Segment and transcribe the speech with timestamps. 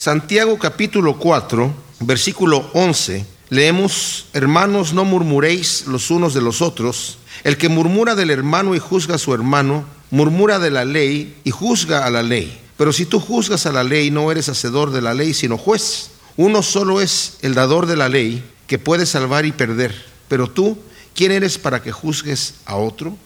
[0.00, 7.18] Santiago capítulo 4, versículo 11, leemos, hermanos, no murmuréis los unos de los otros.
[7.42, 11.50] El que murmura del hermano y juzga a su hermano, murmura de la ley y
[11.50, 12.60] juzga a la ley.
[12.76, 16.12] Pero si tú juzgas a la ley, no eres hacedor de la ley, sino juez.
[16.36, 19.92] Uno solo es el dador de la ley, que puede salvar y perder.
[20.28, 20.78] Pero tú,
[21.12, 23.16] ¿quién eres para que juzgues a otro?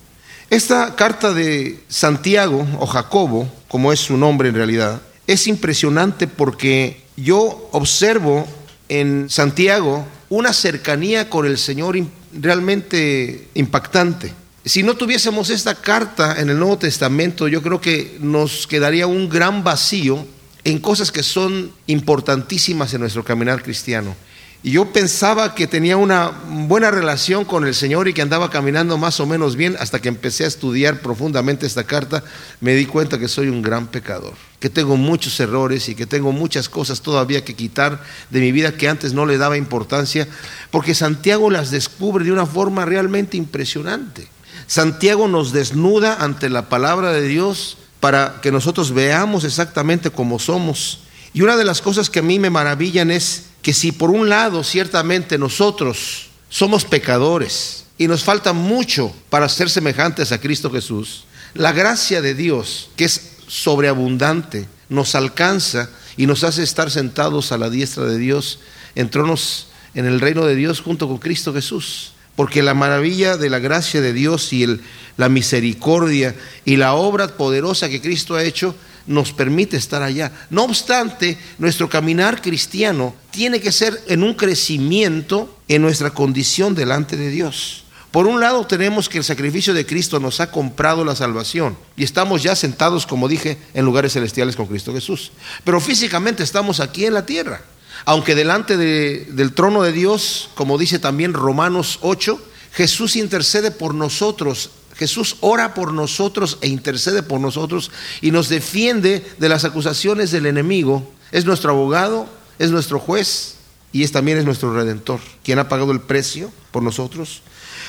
[0.48, 7.00] Esta carta de Santiago o Jacobo, como es su nombre en realidad, es impresionante porque
[7.16, 8.46] yo observo
[8.89, 11.96] en Santiago una cercanía con el Señor
[12.32, 14.32] realmente impactante.
[14.64, 19.29] Si no tuviésemos esta carta en el Nuevo Testamento, yo creo que nos quedaría un
[19.29, 20.25] gran vacío
[20.64, 24.14] en cosas que son importantísimas en nuestro caminar cristiano.
[24.62, 28.96] Y yo pensaba que tenía una buena relación con el Señor y que andaba caminando
[28.96, 32.23] más o menos bien hasta que empecé a estudiar profundamente esta carta,
[32.61, 36.30] me di cuenta que soy un gran pecador, que tengo muchos errores y que tengo
[36.30, 40.28] muchas cosas todavía que quitar de mi vida que antes no le daba importancia,
[40.70, 44.28] porque Santiago las descubre de una forma realmente impresionante.
[44.69, 51.00] Santiago nos desnuda ante la palabra de Dios para que nosotros veamos exactamente cómo somos.
[51.34, 54.28] Y una de las cosas que a mí me maravillan es que si por un
[54.28, 61.25] lado ciertamente nosotros somos pecadores y nos falta mucho para ser semejantes a Cristo Jesús,
[61.55, 67.59] la gracia de Dios, que es sobreabundante, nos alcanza y nos hace estar sentados a
[67.59, 68.61] la diestra de Dios
[68.94, 72.12] en tronos en el reino de Dios junto con Cristo Jesús.
[72.34, 74.81] Porque la maravilla de la gracia de Dios y el,
[75.19, 78.75] la misericordia y la obra poderosa que Cristo ha hecho
[79.06, 80.33] nos permite estar allá.
[80.48, 87.19] No obstante, nuestro caminar cristiano tiene que ser en un crecimiento en nuestra condición delante
[87.19, 87.81] de Dios.
[88.13, 92.05] Por un lado tenemos que el sacrificio de Cristo nos ha comprado la salvación y
[92.05, 95.33] estamos ya sentados, como dije, en lugares celestiales con Cristo Jesús.
[95.65, 97.63] Pero físicamente estamos aquí en la tierra.
[98.05, 102.41] Aunque delante del trono de Dios, como dice también Romanos 8,
[102.73, 107.91] Jesús intercede por nosotros Jesús ora por nosotros e intercede por nosotros
[108.21, 111.11] y nos defiende de las acusaciones del enemigo.
[111.33, 112.28] Es nuestro abogado,
[112.59, 113.56] es nuestro juez
[113.91, 117.43] y es, también es nuestro redentor, quien ha pagado el precio por nosotros.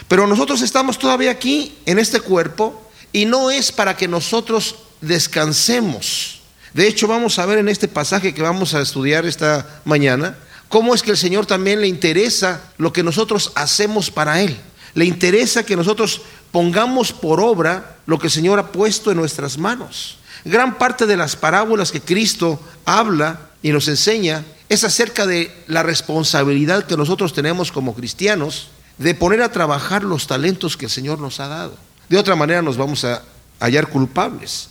[0.07, 2.81] Pero nosotros estamos todavía aquí en este cuerpo
[3.11, 6.41] y no es para que nosotros descansemos.
[6.73, 10.37] De hecho, vamos a ver en este pasaje que vamos a estudiar esta mañana,
[10.69, 14.57] cómo es que el Señor también le interesa lo que nosotros hacemos para Él.
[14.95, 16.21] Le interesa que nosotros
[16.51, 20.17] pongamos por obra lo que el Señor ha puesto en nuestras manos.
[20.45, 25.83] Gran parte de las parábolas que Cristo habla y nos enseña es acerca de la
[25.83, 31.19] responsabilidad que nosotros tenemos como cristianos de poner a trabajar los talentos que el Señor
[31.19, 31.77] nos ha dado.
[32.09, 33.23] De otra manera nos vamos a
[33.59, 34.69] hallar culpables.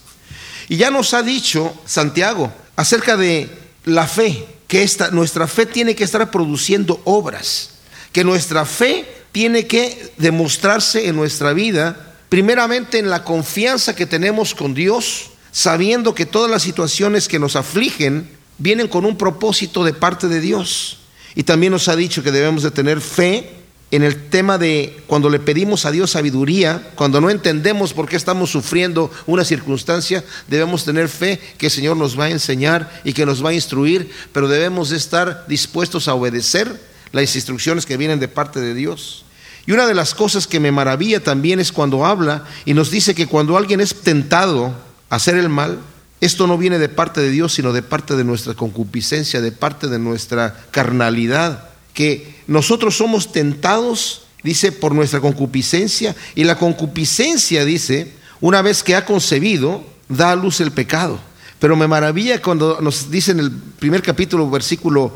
[0.69, 3.50] Y ya nos ha dicho Santiago acerca de
[3.84, 7.71] la fe, que esta, nuestra fe tiene que estar produciendo obras,
[8.12, 14.55] que nuestra fe tiene que demostrarse en nuestra vida, primeramente en la confianza que tenemos
[14.55, 19.93] con Dios, sabiendo que todas las situaciones que nos afligen vienen con un propósito de
[19.93, 20.99] parte de Dios.
[21.34, 23.62] Y también nos ha dicho que debemos de tener fe
[23.93, 28.17] en el tema de cuando le pedimos a Dios sabiduría, cuando no entendemos por qué
[28.17, 33.13] estamos sufriendo una circunstancia, debemos tener fe que el Señor nos va a enseñar y
[33.13, 36.81] que nos va a instruir, pero debemos de estar dispuestos a obedecer
[37.13, 39.27] las instrucciones que vienen de parte de Dios.
[39.67, 43.15] Y una de las cosas que me maravilla también es cuando habla y nos dice
[43.15, 44.75] que cuando alguien es tentado
[45.11, 45.79] a hacer el mal,
[46.23, 49.89] esto no viene de parte de Dios, sino de parte de nuestra concupiscencia, de parte
[49.89, 58.13] de nuestra carnalidad, que nosotros somos tentados, dice, por nuestra concupiscencia, y la concupiscencia, dice,
[58.41, 61.19] una vez que ha concebido, da a luz el pecado.
[61.59, 65.13] Pero me maravilla cuando nos dice en el primer capítulo, versículo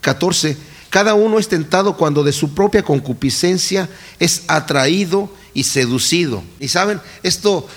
[0.00, 0.56] 14,
[0.90, 6.42] cada uno es tentado cuando de su propia concupiscencia es atraído y seducido.
[6.58, 7.68] Y saben, esto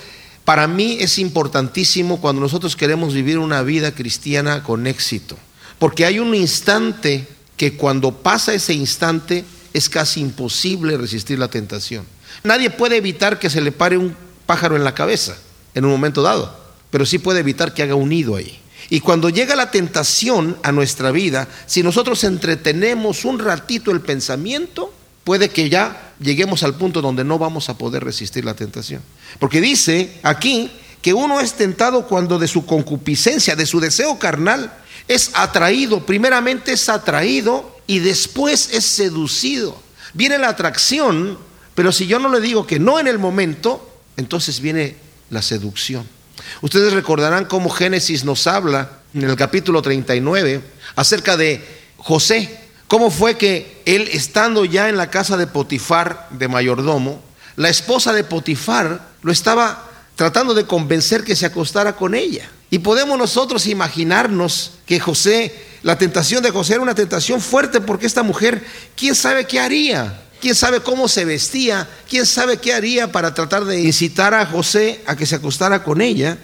[0.45, 5.37] para mí es importantísimo cuando nosotros queremos vivir una vida cristiana con éxito.
[5.77, 9.43] Porque hay un instante que cuando pasa ese instante
[9.73, 12.05] es casi imposible resistir la tentación.
[12.43, 14.15] Nadie puede evitar que se le pare un
[14.45, 15.37] pájaro en la cabeza
[15.73, 16.57] en un momento dado,
[16.89, 18.59] pero sí puede evitar que haga un nido ahí.
[18.89, 24.93] Y cuando llega la tentación a nuestra vida, si nosotros entretenemos un ratito el pensamiento,
[25.23, 29.01] puede que ya lleguemos al punto donde no vamos a poder resistir la tentación.
[29.39, 30.71] Porque dice aquí
[31.01, 34.73] que uno es tentado cuando de su concupiscencia, de su deseo carnal,
[35.07, 39.81] es atraído, primeramente es atraído y después es seducido.
[40.13, 41.37] Viene la atracción,
[41.75, 44.97] pero si yo no le digo que no en el momento, entonces viene
[45.29, 46.07] la seducción.
[46.61, 50.61] Ustedes recordarán cómo Génesis nos habla en el capítulo 39
[50.95, 51.63] acerca de
[51.97, 52.59] José.
[52.87, 57.21] ¿Cómo fue que él, estando ya en la casa de Potifar, de mayordomo,
[57.55, 62.49] la esposa de Potifar lo estaba tratando de convencer que se acostara con ella?
[62.69, 65.53] Y podemos nosotros imaginarnos que José,
[65.83, 68.65] la tentación de José era una tentación fuerte porque esta mujer,
[68.95, 70.21] ¿quién sabe qué haría?
[70.41, 71.87] ¿Quién sabe cómo se vestía?
[72.09, 76.01] ¿Quién sabe qué haría para tratar de incitar a José a que se acostara con
[76.01, 76.37] ella?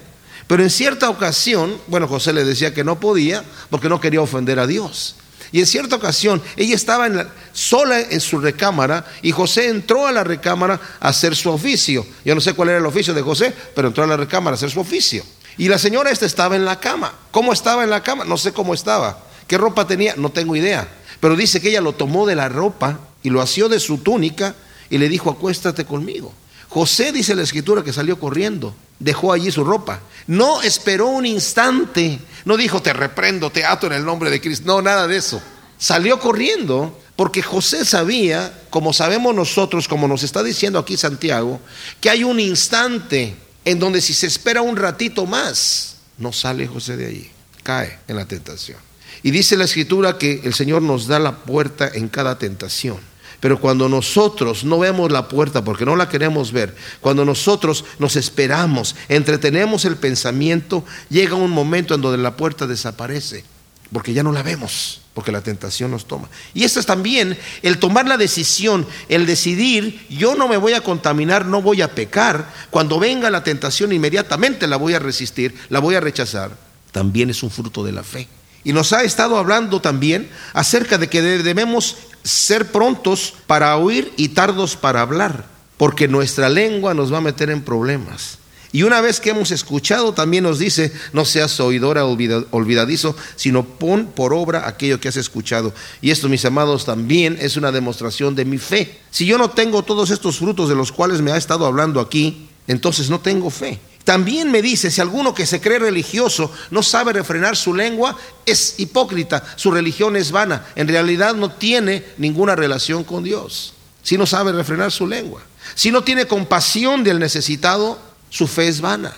[0.46, 4.58] Pero en cierta ocasión, bueno, José le decía que no podía porque no quería ofender
[4.58, 5.16] a Dios.
[5.52, 7.08] Y en cierta ocasión ella estaba
[7.52, 12.04] sola en su recámara y José entró a la recámara a hacer su oficio.
[12.24, 14.56] Yo no sé cuál era el oficio de José, pero entró a la recámara a
[14.56, 15.24] hacer su oficio.
[15.56, 17.14] Y la señora esta estaba en la cama.
[17.30, 18.24] ¿Cómo estaba en la cama?
[18.24, 19.18] No sé cómo estaba.
[19.46, 20.14] ¿Qué ropa tenía?
[20.16, 20.88] No tengo idea.
[21.20, 24.54] Pero dice que ella lo tomó de la ropa y lo asió de su túnica
[24.90, 26.32] y le dijo, acuéstate conmigo.
[26.68, 30.00] José dice la escritura que salió corriendo, dejó allí su ropa.
[30.26, 34.64] No esperó un instante, no dijo, te reprendo, te ato en el nombre de Cristo.
[34.66, 35.40] No, nada de eso.
[35.78, 41.60] Salió corriendo porque José sabía, como sabemos nosotros, como nos está diciendo aquí Santiago,
[42.00, 46.96] que hay un instante en donde si se espera un ratito más, no sale José
[46.96, 47.30] de allí,
[47.62, 48.78] cae en la tentación.
[49.22, 52.98] Y dice la escritura que el Señor nos da la puerta en cada tentación.
[53.40, 58.16] Pero cuando nosotros no vemos la puerta porque no la queremos ver, cuando nosotros nos
[58.16, 63.44] esperamos, entretenemos el pensamiento, llega un momento en donde la puerta desaparece,
[63.92, 66.28] porque ya no la vemos, porque la tentación nos toma.
[66.52, 70.80] Y esto es también el tomar la decisión, el decidir, yo no me voy a
[70.82, 75.78] contaminar, no voy a pecar, cuando venga la tentación inmediatamente la voy a resistir, la
[75.78, 76.50] voy a rechazar,
[76.90, 78.28] también es un fruto de la fe.
[78.64, 84.30] Y nos ha estado hablando también acerca de que debemos ser prontos para oír y
[84.30, 85.46] tardos para hablar,
[85.76, 88.38] porque nuestra lengua nos va a meter en problemas.
[88.74, 94.06] Y una vez que hemos escuchado, también nos dice, no seas oidora olvidadizo, sino pon
[94.06, 95.72] por obra aquello que has escuchado.
[96.00, 98.98] Y esto, mis amados, también es una demostración de mi fe.
[99.12, 102.48] Si yo no tengo todos estos frutos de los cuales me ha estado hablando aquí,
[102.66, 103.78] entonces no tengo fe.
[104.02, 108.74] También me dice, si alguno que se cree religioso no sabe refrenar su lengua, es
[108.78, 113.74] hipócrita, su religión es vana, en realidad no tiene ninguna relación con Dios.
[114.02, 115.42] Si no sabe refrenar su lengua,
[115.76, 119.12] si no tiene compasión del necesitado, su fe es vana.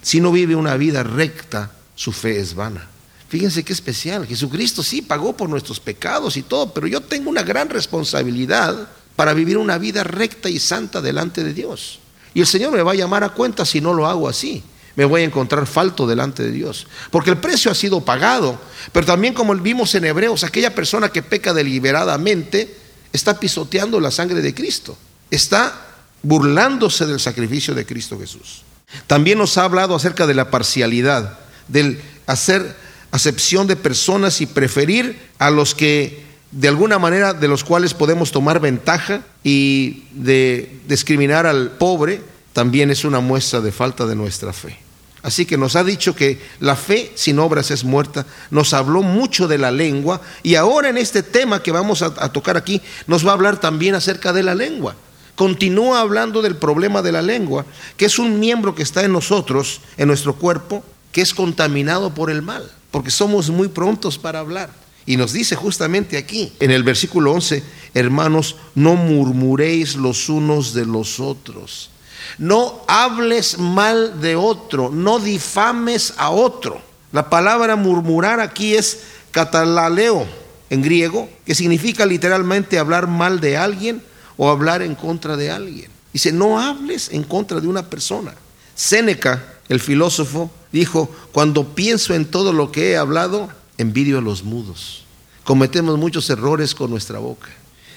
[0.00, 2.88] Si no vive una vida recta, su fe es vana.
[3.28, 7.42] Fíjense qué especial, Jesucristo sí pagó por nuestros pecados y todo, pero yo tengo una
[7.42, 11.98] gran responsabilidad para vivir una vida recta y santa delante de Dios.
[12.32, 14.62] Y el Señor me va a llamar a cuenta si no lo hago así.
[14.96, 16.86] Me voy a encontrar falto delante de Dios.
[17.10, 18.58] Porque el precio ha sido pagado.
[18.92, 22.78] Pero también como vimos en Hebreos, aquella persona que peca deliberadamente
[23.12, 24.96] está pisoteando la sangre de Cristo.
[25.30, 25.93] Está
[26.24, 28.62] burlándose del sacrificio de Cristo Jesús.
[29.06, 31.38] También nos ha hablado acerca de la parcialidad,
[31.68, 32.76] del hacer
[33.12, 38.30] acepción de personas y preferir a los que de alguna manera de los cuales podemos
[38.30, 42.22] tomar ventaja y de discriminar al pobre,
[42.52, 44.78] también es una muestra de falta de nuestra fe.
[45.24, 49.48] Así que nos ha dicho que la fe sin obras es muerta, nos habló mucho
[49.48, 53.30] de la lengua y ahora en este tema que vamos a, tocar aquí nos va
[53.30, 54.94] a hablar también acerca de la lengua.
[55.36, 57.66] Continúa hablando del problema de la lengua,
[57.96, 62.30] que es un miembro que está en nosotros, en nuestro cuerpo, que es contaminado por
[62.30, 64.70] el mal, porque somos muy prontos para hablar.
[65.06, 67.62] Y nos dice justamente aquí, en el versículo 11,
[67.94, 71.90] hermanos, no murmuréis los unos de los otros.
[72.38, 76.80] No hables mal de otro, no difames a otro.
[77.12, 80.26] La palabra murmurar aquí es catalaleo
[80.70, 84.02] en griego, que significa literalmente hablar mal de alguien
[84.36, 85.90] o hablar en contra de alguien.
[86.12, 88.34] Dice, no hables en contra de una persona.
[88.74, 93.48] Séneca, el filósofo, dijo, cuando pienso en todo lo que he hablado,
[93.78, 95.04] envidio a los mudos.
[95.44, 97.48] Cometemos muchos errores con nuestra boca.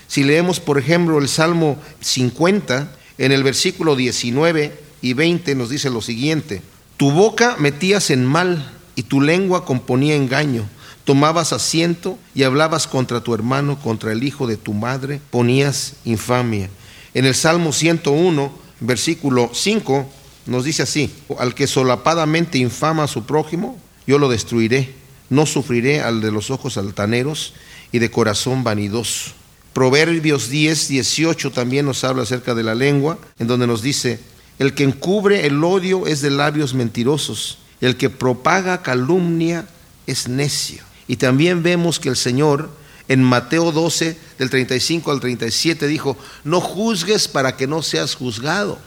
[0.07, 5.89] Si leemos, por ejemplo, el Salmo 50, en el versículo 19 y 20 nos dice
[5.89, 6.61] lo siguiente,
[6.97, 10.67] tu boca metías en mal y tu lengua componía engaño.
[11.07, 16.69] Tomabas asiento y hablabas contra tu hermano, contra el hijo de tu madre, ponías infamia.
[17.15, 20.07] En el Salmo 101, versículo 5,
[20.45, 24.93] nos dice así, al que solapadamente infama a su prójimo, yo lo destruiré
[25.29, 27.53] no sufriré al de los ojos altaneros
[27.91, 29.31] y de corazón vanidoso.
[29.73, 34.19] Proverbios 10, 18 también nos habla acerca de la lengua, en donde nos dice,
[34.57, 39.67] el que encubre el odio es de labios mentirosos, el que propaga calumnia
[40.07, 40.86] es necio.
[41.07, 42.69] Y también vemos que el Señor
[43.07, 48.79] en Mateo 12, del 35 al 37, dijo, no juzgues para que no seas juzgado.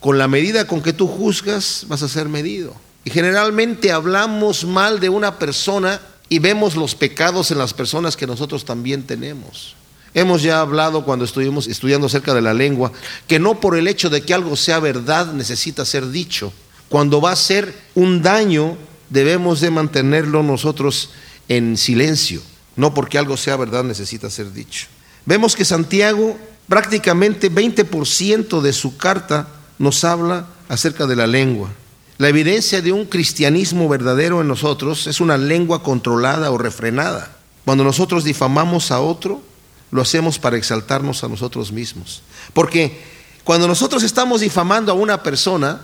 [0.00, 2.74] Con la medida con que tú juzgas vas a ser medido.
[3.04, 8.26] Y generalmente hablamos mal de una persona y vemos los pecados en las personas que
[8.26, 9.76] nosotros también tenemos.
[10.14, 12.90] Hemos ya hablado cuando estuvimos estudiando acerca de la lengua,
[13.26, 16.52] que no por el hecho de que algo sea verdad necesita ser dicho.
[16.88, 18.78] Cuando va a ser un daño,
[19.10, 21.10] debemos de mantenerlo nosotros
[21.48, 22.42] en silencio.
[22.76, 24.86] No porque algo sea verdad necesita ser dicho.
[25.24, 26.36] Vemos que Santiago
[26.68, 29.48] prácticamente 20% de su carta
[29.78, 31.70] nos habla acerca de la lengua.
[32.18, 37.36] La evidencia de un cristianismo verdadero en nosotros es una lengua controlada o refrenada.
[37.64, 39.42] Cuando nosotros difamamos a otro,
[39.90, 42.22] lo hacemos para exaltarnos a nosotros mismos.
[42.52, 43.02] Porque
[43.44, 45.82] cuando nosotros estamos difamando a una persona,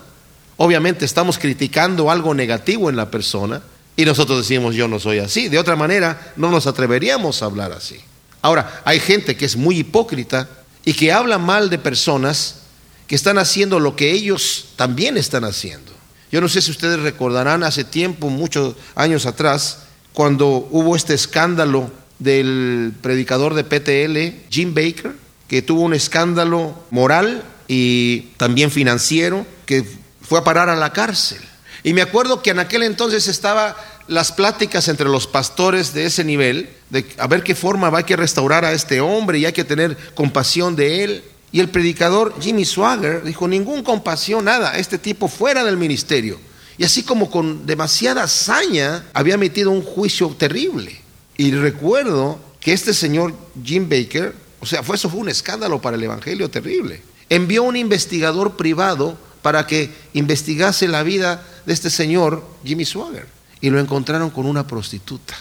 [0.57, 3.63] obviamente estamos criticando algo negativo en la persona
[3.97, 5.49] y nosotros decimos yo no soy así.
[5.49, 8.01] De otra manera, no nos atreveríamos a hablar así.
[8.41, 10.49] Ahora, hay gente que es muy hipócrita
[10.85, 12.63] y que habla mal de personas
[13.07, 15.93] que están haciendo lo que ellos también están haciendo.
[16.31, 19.81] Yo no sé si ustedes recordarán hace tiempo, muchos años atrás,
[20.13, 25.13] cuando hubo este escándalo del predicador de PTL, Jim Baker,
[25.47, 29.85] que tuvo un escándalo moral y también financiero, que
[30.23, 31.41] fue a parar a la cárcel.
[31.85, 33.77] Y me acuerdo que en aquel entonces estaba
[34.09, 38.07] las pláticas entre los pastores de ese nivel, de a ver qué forma va a
[38.07, 41.25] que restaurar a este hombre y hay que tener compasión de él.
[41.51, 46.39] Y el predicador Jimmy Swagger dijo, ningún compasión, nada, este tipo fuera del ministerio.
[46.79, 51.01] Y así como con demasiada hazaña había metido un juicio terrible.
[51.37, 55.97] Y recuerdo que este señor Jim Baker, o sea, fue, eso fue un escándalo para
[55.97, 57.03] el Evangelio terrible.
[57.29, 63.27] Envió un investigador privado para que investigase la vida de este señor Jimmy Swagger.
[63.61, 65.35] Y lo encontraron con una prostituta.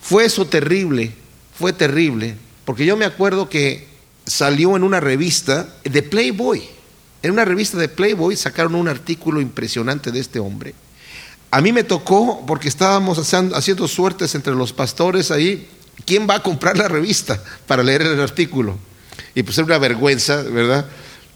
[0.00, 1.14] Fue eso terrible,
[1.56, 3.86] fue terrible, porque yo me acuerdo que
[4.26, 6.62] salió en una revista de Playboy.
[7.22, 10.74] En una revista de Playboy sacaron un artículo impresionante de este hombre.
[11.50, 15.68] A mí me tocó, porque estábamos haciendo suertes entre los pastores ahí,
[16.04, 18.76] ¿quién va a comprar la revista para leer el artículo?
[19.34, 20.86] Y pues era una vergüenza, ¿verdad?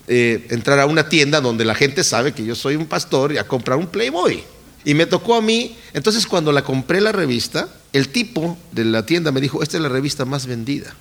[0.08, 3.38] Eh, entrar a una tienda donde la gente sabe que yo soy un pastor y
[3.38, 4.44] a comprar un Playboy.
[4.84, 9.04] Y me tocó a mí, entonces cuando la compré la revista, el tipo de la
[9.04, 10.94] tienda me dijo, esta es la revista más vendida.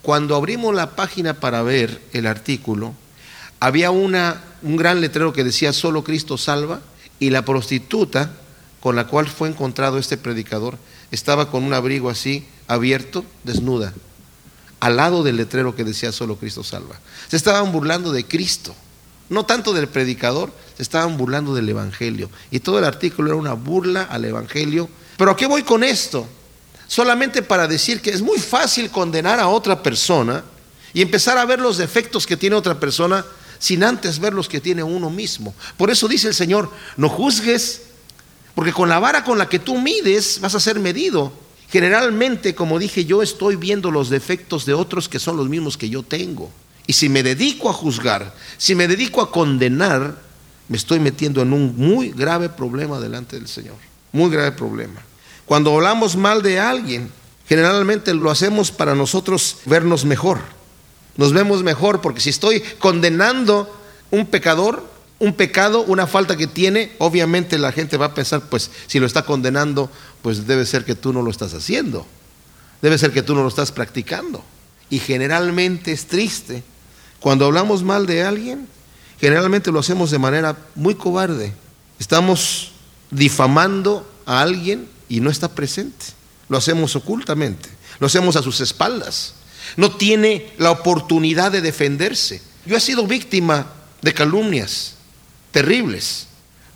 [0.00, 2.94] Cuando abrimos la página para ver el artículo,
[3.58, 6.80] había una, un gran letrero que decía solo Cristo salva
[7.18, 8.30] y la prostituta
[8.78, 10.78] con la cual fue encontrado este predicador
[11.10, 13.92] estaba con un abrigo así abierto, desnuda,
[14.80, 16.98] al lado del letrero que decía solo Cristo salva.
[17.28, 18.74] Se estaban burlando de Cristo,
[19.28, 22.30] no tanto del predicador, se estaban burlando del Evangelio.
[22.50, 24.88] Y todo el artículo era una burla al Evangelio.
[25.16, 26.28] Pero ¿a qué voy con esto?
[26.86, 30.44] solamente para decir que es muy fácil condenar a otra persona
[30.92, 33.24] y empezar a ver los defectos que tiene otra persona
[33.58, 35.54] sin antes ver los que tiene uno mismo.
[35.76, 37.82] Por eso dice el Señor, no juzgues,
[38.54, 41.32] porque con la vara con la que tú mides vas a ser medido.
[41.68, 45.88] Generalmente, como dije, yo estoy viendo los defectos de otros que son los mismos que
[45.88, 46.50] yo tengo.
[46.86, 50.16] Y si me dedico a juzgar, si me dedico a condenar,
[50.68, 53.76] me estoy metiendo en un muy grave problema delante del Señor.
[54.12, 55.02] Muy grave problema.
[55.44, 57.10] Cuando hablamos mal de alguien,
[57.48, 60.40] generalmente lo hacemos para nosotros vernos mejor.
[61.16, 63.68] Nos vemos mejor porque si estoy condenando
[64.10, 64.84] un pecador,
[65.18, 69.06] un pecado, una falta que tiene, obviamente la gente va a pensar, pues si lo
[69.06, 69.90] está condenando,
[70.26, 72.04] pues debe ser que tú no lo estás haciendo.
[72.82, 74.42] Debe ser que tú no lo estás practicando.
[74.90, 76.64] Y generalmente es triste.
[77.20, 78.66] Cuando hablamos mal de alguien,
[79.20, 81.52] generalmente lo hacemos de manera muy cobarde.
[82.00, 82.72] Estamos
[83.12, 86.06] difamando a alguien y no está presente.
[86.48, 87.68] Lo hacemos ocultamente,
[88.00, 89.34] lo hacemos a sus espaldas.
[89.76, 92.42] No tiene la oportunidad de defenderse.
[92.64, 93.68] Yo he sido víctima
[94.02, 94.96] de calumnias
[95.52, 96.26] terribles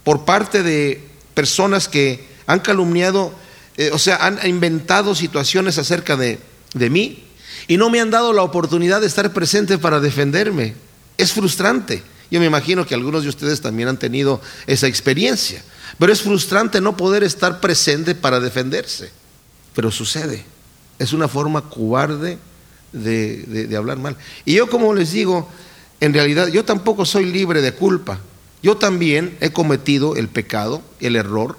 [0.04, 1.04] por parte de
[1.34, 3.32] personas que han calumniado,
[3.76, 6.38] eh, o sea, han inventado situaciones acerca de,
[6.74, 7.24] de mí
[7.68, 10.74] y no me han dado la oportunidad de estar presente para defenderme.
[11.16, 12.02] Es frustrante.
[12.30, 15.62] Yo me imagino que algunos de ustedes también han tenido esa experiencia.
[15.98, 19.10] Pero es frustrante no poder estar presente para defenderse.
[19.74, 20.44] Pero sucede.
[20.98, 22.38] Es una forma cobarde
[22.92, 24.16] de, hablar mal.
[24.44, 25.48] Y yo como les digo,
[26.00, 28.20] en realidad yo tampoco soy libre de culpa.
[28.62, 31.56] Yo también he cometido el pecado, el error,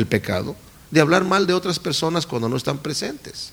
[0.00, 0.56] el pecado,
[0.90, 3.52] de hablar mal de otras personas cuando no están presentes.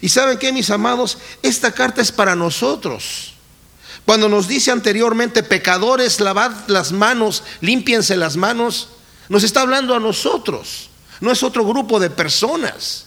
[0.00, 3.34] Y saben qué, mis amados, esta carta es para nosotros.
[4.04, 8.88] Cuando nos dice anteriormente, pecadores, lavad las manos, límpiense las manos,
[9.28, 10.88] nos está hablando a nosotros,
[11.20, 13.04] no es otro grupo de personas.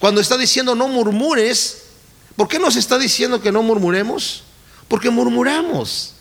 [0.00, 1.84] Cuando está diciendo no murmures,
[2.34, 4.42] ¿por qué nos está diciendo que no murmuremos?
[4.88, 6.14] Porque murmuramos.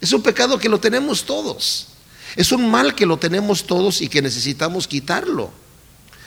[0.00, 1.88] Es un pecado que lo tenemos todos.
[2.36, 5.50] Es un mal que lo tenemos todos y que necesitamos quitarlo.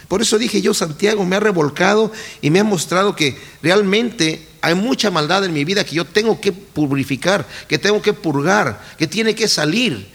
[0.07, 4.75] Por eso dije yo, Santiago me ha revolcado y me ha mostrado que realmente hay
[4.75, 9.07] mucha maldad en mi vida que yo tengo que purificar, que tengo que purgar, que
[9.07, 10.07] tiene que salir.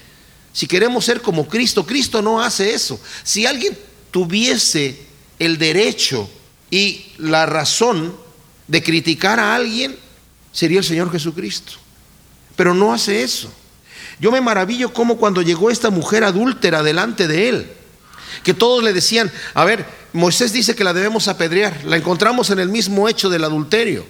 [0.52, 3.00] Si queremos ser como Cristo, Cristo no hace eso.
[3.24, 3.76] Si alguien
[4.10, 4.98] tuviese
[5.38, 6.28] el derecho
[6.70, 8.14] y la razón
[8.66, 9.96] de criticar a alguien,
[10.52, 11.72] sería el Señor Jesucristo.
[12.56, 13.52] Pero no hace eso.
[14.20, 17.72] Yo me maravillo como cuando llegó esta mujer adúltera delante de él,
[18.42, 22.58] que todos le decían, a ver, Moisés dice que la debemos apedrear, la encontramos en
[22.58, 24.04] el mismo hecho del adulterio.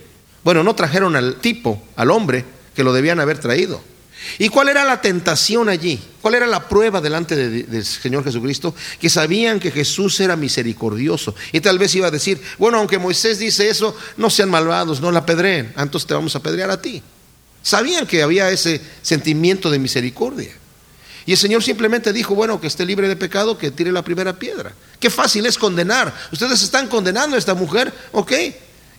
[0.44, 3.82] Bueno, no trajeron al tipo, al hombre, que lo debían haber traído.
[4.38, 6.00] ¿Y cuál era la tentación allí?
[6.20, 8.74] ¿Cuál era la prueba delante del Señor Jesucristo?
[9.00, 11.34] Que sabían que Jesús era misericordioso.
[11.52, 15.10] Y tal vez iba a decir, bueno, aunque Moisés dice eso, no sean malvados, no
[15.10, 17.02] la apedreen, entonces te vamos a apedrear a ti.
[17.68, 20.50] Sabían que había ese sentimiento de misericordia.
[21.26, 24.38] Y el Señor simplemente dijo, bueno, que esté libre de pecado, que tire la primera
[24.38, 24.72] piedra.
[24.98, 26.14] Qué fácil es condenar.
[26.32, 28.32] Ustedes están condenando a esta mujer, ok.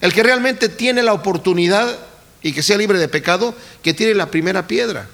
[0.00, 1.98] El que realmente tiene la oportunidad
[2.42, 5.08] y que sea libre de pecado, que tire la primera piedra.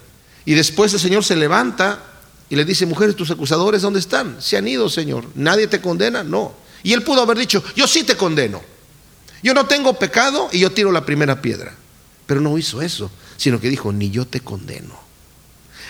[0.45, 2.01] Y después el Señor se levanta
[2.51, 4.37] y le dice, mujeres, tus acusadores, ¿dónde están?
[4.43, 5.25] Se han ido, Señor.
[5.35, 6.23] ¿Nadie te condena?
[6.23, 6.55] No.
[6.83, 8.61] Y él pudo haber dicho, yo sí te condeno.
[9.43, 11.75] Yo no tengo pecado y yo tiro la primera piedra.
[12.27, 14.95] Pero no hizo eso, sino que dijo, ni yo te condeno.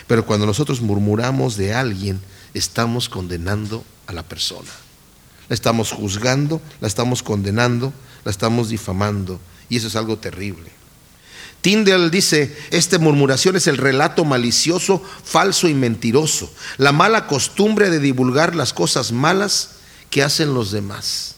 [0.07, 2.21] Pero cuando nosotros murmuramos de alguien,
[2.55, 4.71] estamos condenando a la persona.
[5.49, 7.93] La estamos juzgando, la estamos condenando,
[8.25, 9.41] la estamos difamando.
[9.69, 10.71] Y eso es algo terrible.
[11.61, 17.99] Tyndall dice, esta murmuración es el relato malicioso, falso y mentiroso, la mala costumbre de
[17.99, 19.71] divulgar las cosas malas
[20.11, 21.35] que hacen los demás.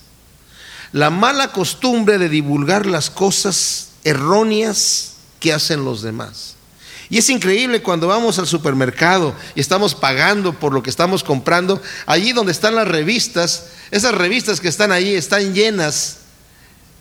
[0.93, 6.57] La mala costumbre de divulgar las cosas erróneas que hacen los demás.
[7.11, 11.81] Y es increíble cuando vamos al supermercado y estamos pagando por lo que estamos comprando,
[12.07, 16.19] allí donde están las revistas, esas revistas que están ahí están llenas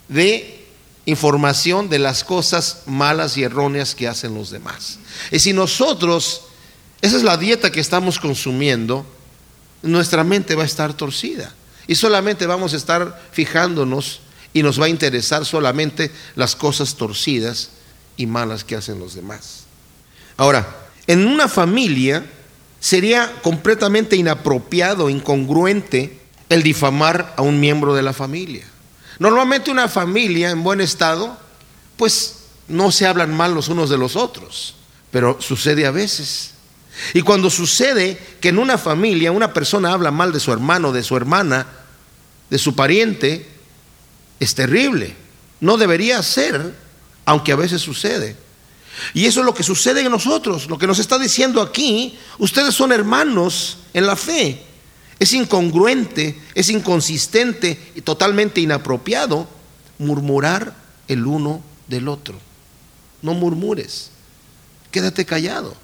[0.08, 0.66] de
[1.06, 5.00] información de las cosas malas y erróneas que hacen los demás.
[5.32, 6.44] Y si nosotros,
[7.02, 9.06] esa es la dieta que estamos consumiendo,
[9.82, 11.54] nuestra mente va a estar torcida.
[11.88, 14.22] Y solamente vamos a estar fijándonos
[14.58, 17.70] y nos va a interesar solamente las cosas torcidas
[18.16, 19.66] y malas que hacen los demás.
[20.36, 20.68] Ahora,
[21.06, 22.26] en una familia
[22.80, 28.66] sería completamente inapropiado, incongruente el difamar a un miembro de la familia.
[29.20, 31.38] Normalmente una familia en buen estado,
[31.96, 34.74] pues no se hablan mal los unos de los otros,
[35.12, 36.54] pero sucede a veces.
[37.14, 41.04] Y cuando sucede que en una familia una persona habla mal de su hermano, de
[41.04, 41.68] su hermana,
[42.50, 43.57] de su pariente,
[44.40, 45.16] es terrible.
[45.60, 46.74] No debería ser,
[47.26, 48.36] aunque a veces sucede.
[49.14, 52.74] Y eso es lo que sucede en nosotros, lo que nos está diciendo aquí, ustedes
[52.74, 54.64] son hermanos en la fe.
[55.20, 59.48] Es incongruente, es inconsistente y totalmente inapropiado
[59.98, 60.76] murmurar
[61.08, 62.40] el uno del otro.
[63.22, 64.12] No murmures,
[64.92, 65.76] quédate callado.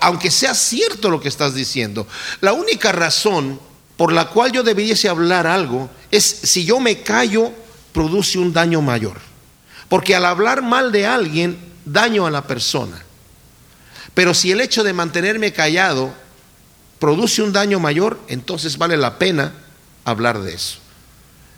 [0.00, 2.06] Aunque sea cierto lo que estás diciendo,
[2.40, 3.60] la única razón
[4.00, 7.52] por la cual yo debiese hablar algo es si yo me callo,
[7.92, 9.18] produce un daño mayor.
[9.90, 13.04] Porque al hablar mal de alguien, daño a la persona.
[14.14, 16.14] Pero si el hecho de mantenerme callado
[16.98, 19.52] produce un daño mayor, entonces vale la pena
[20.06, 20.78] hablar de eso.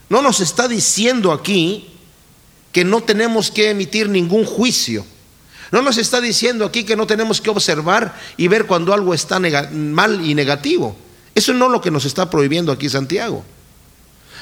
[0.09, 1.95] No nos está diciendo aquí
[2.73, 5.07] que no tenemos que emitir ningún juicio.
[5.71, 9.39] No nos está diciendo aquí que no tenemos que observar y ver cuando algo está
[9.39, 10.97] mal y negativo.
[11.35, 13.45] Eso no es lo que nos está prohibiendo aquí Santiago.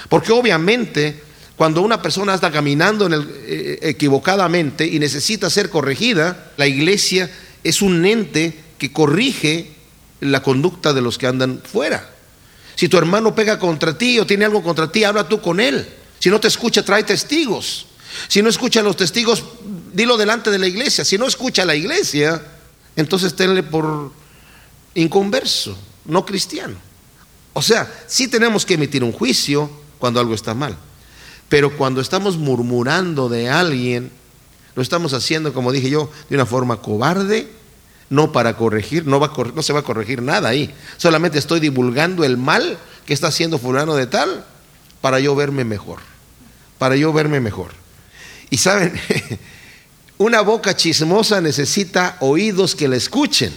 [0.09, 1.22] Porque obviamente
[1.61, 7.31] cuando una persona está caminando en el, eh, equivocadamente y necesita ser corregida, la iglesia
[7.62, 9.70] es un ente que corrige
[10.20, 12.09] la conducta de los que andan fuera.
[12.76, 15.87] Si tu hermano pega contra ti o tiene algo contra ti, habla tú con él.
[16.18, 17.88] Si no te escucha, trae testigos.
[18.26, 19.44] Si no escucha los testigos,
[19.92, 21.05] dilo delante de la iglesia.
[21.05, 22.42] Si no escucha la iglesia,
[22.96, 24.12] entonces tenle por
[24.94, 26.77] inconverso, no cristiano.
[27.53, 30.77] O sea, sí tenemos que emitir un juicio cuando algo está mal.
[31.49, 34.11] Pero cuando estamos murmurando de alguien,
[34.75, 37.51] lo estamos haciendo, como dije yo, de una forma cobarde,
[38.09, 40.73] no para corregir, no, va no se va a corregir nada ahí.
[40.97, 44.45] Solamente estoy divulgando el mal que está haciendo fulano de tal
[45.01, 45.99] para yo verme mejor,
[46.79, 47.73] para yo verme mejor.
[48.51, 49.01] Y saben,
[50.19, 53.53] una boca chismosa necesita oídos que la escuchen.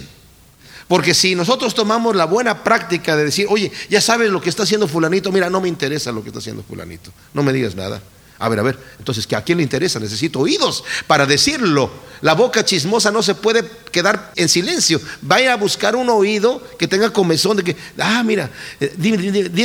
[0.88, 4.64] Porque si nosotros tomamos la buena práctica de decir, oye, ya sabes lo que está
[4.64, 8.02] haciendo fulanito, mira, no me interesa lo que está haciendo fulanito, no me digas nada.
[8.38, 10.00] A ver, a ver, entonces, ¿a quién le interesa?
[10.00, 11.90] Necesito oídos para decirlo.
[12.20, 15.00] La boca chismosa no se puede quedar en silencio.
[15.22, 18.92] Vaya a buscar un oído que tenga comezón de que, ah, mira, eh,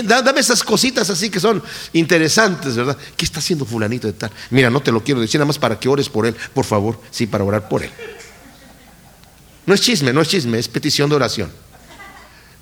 [0.03, 2.97] dame esas cositas así que son interesantes, ¿verdad?
[3.17, 4.31] ¿Qué está haciendo fulanito de tal?
[4.51, 6.99] Mira, no te lo quiero decir nada más para que ores por él, por favor,
[7.09, 7.91] sí, para orar por él.
[9.69, 11.51] No es chisme, no es chisme, es petición de oración.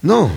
[0.01, 0.29] No,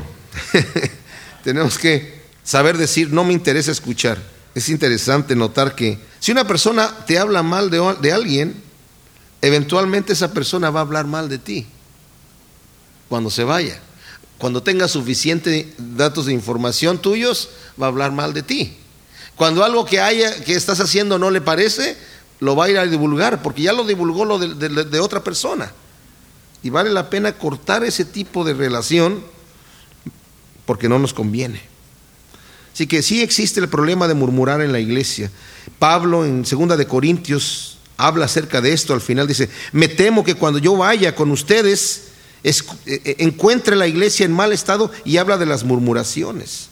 [1.44, 4.18] tenemos que saber decir, no me interesa escuchar
[4.54, 8.62] es interesante notar que si una persona te habla mal de, alguien,
[9.42, 11.66] eventualmente esa persona va a hablar mal de ti
[13.08, 13.80] cuando se vaya.
[14.38, 18.76] Cuando tenga suficiente datos de información tuyos, va a hablar mal de ti.
[19.36, 21.96] Cuando algo que haya que estás haciendo no le parece,
[22.40, 25.72] lo va a ir a divulgar, porque ya lo divulgó lo de otra persona.
[26.62, 29.22] Y vale la pena cortar ese tipo de relación
[30.66, 31.60] porque no nos conviene.
[32.72, 35.30] Así que sí existe el problema de murmurar en la iglesia.
[35.78, 40.34] Pablo en segunda de Corintios habla acerca de esto, al final dice, me temo que
[40.34, 42.04] cuando yo vaya con ustedes
[42.42, 42.52] eh,
[42.86, 46.68] eh, encuentre la iglesia en mal estado y habla de las murmuraciones.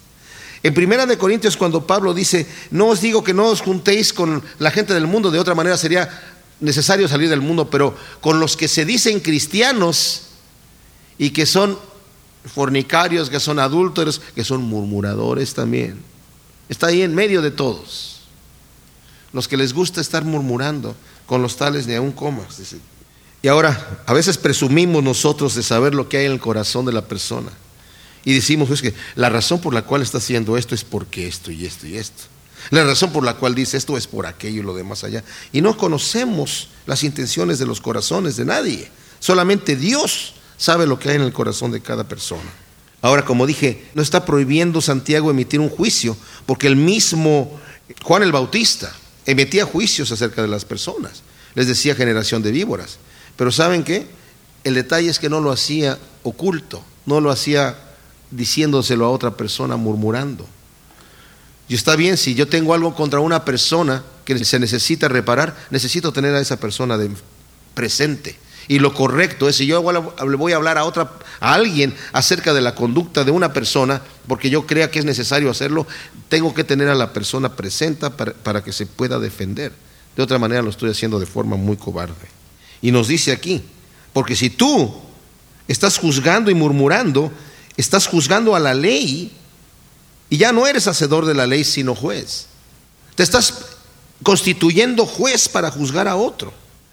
[0.62, 4.42] En primera de Corintios cuando Pablo dice, no os digo que no os juntéis con
[4.58, 6.08] la gente del mundo, de otra manera sería
[6.60, 10.22] necesario salir del mundo, pero con los que se dicen cristianos
[11.18, 11.78] y que son
[12.44, 15.98] fornicarios, que son adúlteros, que son murmuradores también.
[16.68, 18.20] Está ahí en medio de todos.
[19.32, 20.94] Los que les gusta estar murmurando,
[21.26, 22.60] con los tales ni aún comas.
[23.42, 26.92] Y ahora, a veces presumimos nosotros de saber lo que hay en el corazón de
[26.92, 27.50] la persona.
[28.24, 31.50] Y decimos, pues que la razón por la cual está haciendo esto es porque esto
[31.50, 32.24] y esto y esto.
[32.70, 35.24] La razón por la cual dice esto es por aquello y lo demás allá.
[35.52, 38.90] Y no conocemos las intenciones de los corazones de nadie.
[39.20, 42.50] Solamente Dios sabe lo que hay en el corazón de cada persona.
[43.00, 46.16] Ahora, como dije, no está prohibiendo Santiago emitir un juicio,
[46.46, 47.58] porque el mismo
[48.02, 48.92] Juan el Bautista
[49.26, 51.22] emitía juicios acerca de las personas.
[51.54, 52.98] Les decía generación de víboras.
[53.36, 54.06] Pero ¿saben qué?
[54.64, 57.76] El detalle es que no lo hacía oculto, no lo hacía
[58.30, 60.46] diciéndoselo a otra persona, murmurando.
[61.68, 66.12] Y está bien, si yo tengo algo contra una persona que se necesita reparar, necesito
[66.12, 66.98] tener a esa persona
[67.74, 71.94] presente y lo correcto es, si yo le voy a hablar a otra, a alguien
[72.12, 75.86] acerca de la conducta de una persona, porque yo crea que es necesario hacerlo,
[76.28, 79.72] tengo que tener a la persona presente para, para que se pueda defender.
[80.14, 82.28] De otra manera lo estoy haciendo de forma muy cobarde.
[82.82, 83.62] Y nos dice aquí,
[84.12, 84.94] porque si tú
[85.66, 87.32] estás juzgando y murmurando,
[87.78, 89.32] estás juzgando a la ley
[90.30, 92.46] y ya no eres hacedor de la ley sino juez.
[93.14, 93.76] Te estás
[94.22, 96.52] constituyendo juez para juzgar a otro.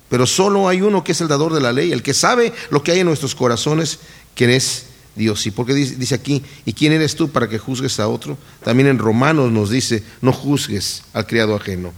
[0.09, 2.83] Pero solo hay uno que es el dador de la ley, el que sabe lo
[2.83, 3.99] que hay en nuestros corazones,
[4.35, 5.45] quien es Dios.
[5.47, 8.37] ¿Y por qué dice aquí, ¿y quién eres tú para que juzgues a otro?
[8.63, 11.91] También en Romanos nos dice, no juzgues al criado ajeno.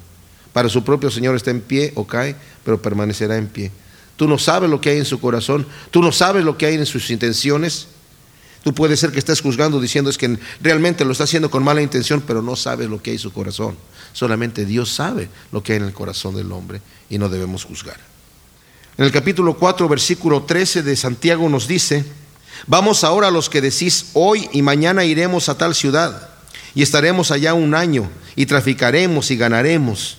[0.53, 3.71] Para su propio Señor está en pie o cae, pero permanecerá en pie.
[4.15, 6.75] Tú no sabes lo que hay en su corazón, tú no sabes lo que hay
[6.75, 7.87] en sus intenciones.
[8.67, 11.81] Tú puedes ser que estés juzgando diciendo es que realmente lo está haciendo con mala
[11.81, 13.77] intención, pero no sabes lo que hay en su corazón.
[14.11, 17.95] Solamente Dios sabe lo que hay en el corazón del hombre y no debemos juzgar.
[18.97, 22.03] En el capítulo 4, versículo 13 de Santiago nos dice,
[22.65, 26.31] vamos ahora a los que decís, hoy y mañana iremos a tal ciudad
[26.75, 30.17] y estaremos allá un año y traficaremos y ganaremos,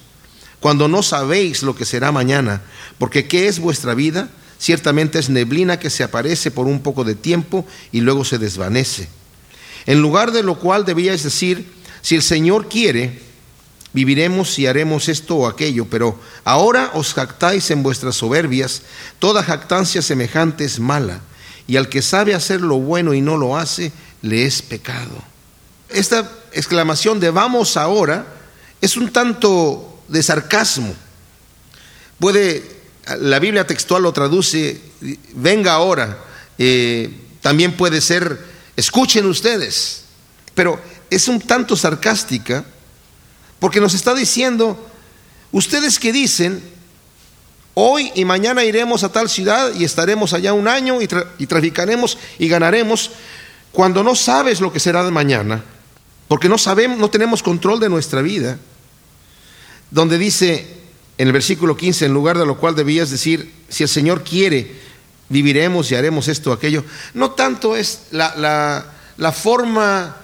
[0.58, 2.62] cuando no sabéis lo que será mañana,
[2.96, 4.30] porque ¿qué es vuestra vida?
[4.58, 9.08] Ciertamente es neblina que se aparece por un poco de tiempo y luego se desvanece.
[9.86, 13.20] En lugar de lo cual debíais decir, si el Señor quiere,
[13.92, 18.82] viviremos y haremos esto o aquello, pero ahora os jactáis en vuestras soberbias,
[19.18, 21.20] toda jactancia semejante es mala,
[21.66, 23.92] y al que sabe hacer lo bueno y no lo hace,
[24.22, 25.22] le es pecado.
[25.88, 28.26] Esta exclamación de vamos ahora
[28.80, 30.94] es un tanto de sarcasmo.
[32.18, 32.77] Puede,
[33.16, 34.80] la Biblia textual lo traduce,
[35.34, 36.18] venga ahora,
[36.58, 38.38] eh, también puede ser,
[38.76, 40.04] escuchen ustedes,
[40.54, 42.64] pero es un tanto sarcástica
[43.58, 44.78] porque nos está diciendo,
[45.52, 46.62] ustedes que dicen,
[47.74, 52.18] hoy y mañana iremos a tal ciudad y estaremos allá un año y, y traficaremos
[52.38, 53.10] y ganaremos,
[53.72, 55.64] cuando no sabes lo que será de mañana,
[56.26, 58.58] porque no sabemos, no tenemos control de nuestra vida,
[59.90, 60.77] donde dice
[61.18, 64.72] en el versículo 15, en lugar de lo cual debías decir, si el Señor quiere,
[65.28, 68.84] viviremos y haremos esto aquello, no tanto es la,
[69.32, 70.16] forma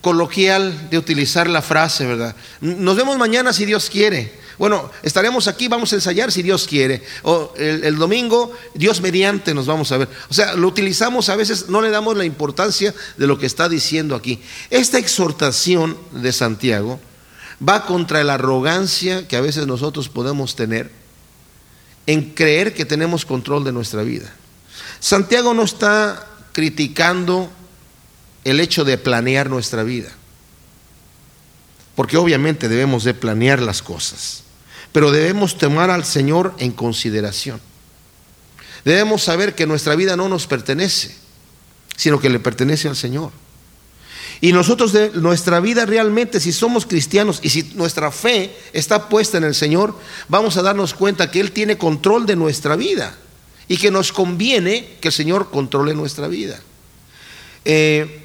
[0.00, 2.36] coloquial de utilizar la frase, ¿verdad?
[2.60, 4.32] Nos vemos mañana si Dios quiere.
[4.58, 7.02] Bueno, estaremos aquí, vamos a ensayar si Dios quiere.
[7.22, 10.08] O el, domingo, Dios mediante, nos vamos a ver.
[10.30, 13.68] O sea, lo utilizamos a veces, no le damos la importancia de lo que está
[13.68, 14.40] diciendo aquí.
[14.70, 17.00] Esta exhortación de Santiago
[17.66, 20.90] va contra la arrogancia que a veces nosotros podemos tener
[22.06, 24.32] en creer que tenemos control de nuestra vida.
[25.00, 27.50] Santiago no está criticando
[28.44, 30.10] el hecho de planear nuestra vida,
[31.94, 34.42] porque obviamente debemos de planear las cosas,
[34.92, 37.60] pero debemos tomar al Señor en consideración.
[38.84, 41.14] Debemos saber que nuestra vida no nos pertenece,
[41.96, 43.32] sino que le pertenece al Señor.
[44.40, 49.38] Y nosotros de nuestra vida realmente, si somos cristianos y si nuestra fe está puesta
[49.38, 49.96] en el Señor,
[50.28, 53.16] vamos a darnos cuenta que Él tiene control de nuestra vida
[53.66, 56.60] y que nos conviene que el Señor controle nuestra vida.
[57.64, 58.22] Eh,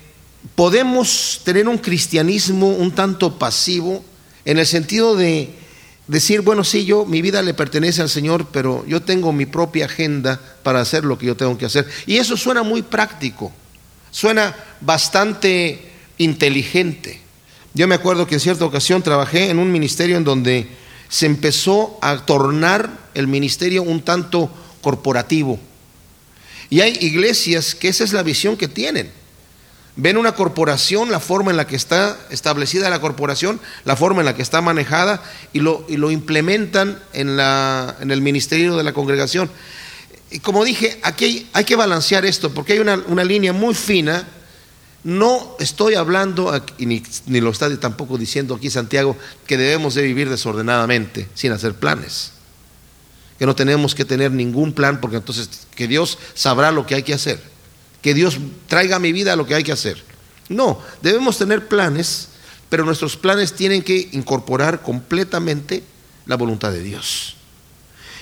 [0.55, 4.05] podemos tener un cristianismo un tanto pasivo
[4.45, 5.49] en el sentido de
[6.07, 9.85] decir, bueno, sí, yo, mi vida le pertenece al Señor, pero yo tengo mi propia
[9.85, 11.87] agenda para hacer lo que yo tengo que hacer.
[12.05, 13.51] Y eso suena muy práctico,
[14.11, 17.21] suena bastante inteligente.
[17.73, 20.67] Yo me acuerdo que en cierta ocasión trabajé en un ministerio en donde
[21.09, 25.59] se empezó a tornar el ministerio un tanto corporativo.
[26.69, 29.11] Y hay iglesias que esa es la visión que tienen.
[29.95, 34.25] Ven una corporación, la forma en la que está establecida la corporación, la forma en
[34.25, 35.23] la que está manejada
[35.53, 39.51] y lo, y lo implementan en, la, en el ministerio de la congregación.
[40.31, 44.27] Y como dije, aquí hay, que balancear esto porque hay una, una línea muy fina
[45.03, 47.01] no estoy hablando, ni,
[47.41, 52.31] lo está tampoco diciendo aquí Santiago, que debemos de vivir desordenadamente, sin hacer planes.
[53.37, 57.03] Que no tenemos que tener ningún plan, porque entonces que Dios sabrá lo que hay
[57.03, 57.41] que hacer.
[58.01, 58.37] Que Dios
[58.67, 60.01] traiga a mi vida lo que hay que hacer.
[60.47, 62.29] No, debemos tener planes,
[62.69, 65.83] pero nuestros planes tienen que incorporar completamente
[66.25, 67.35] la voluntad de Dios.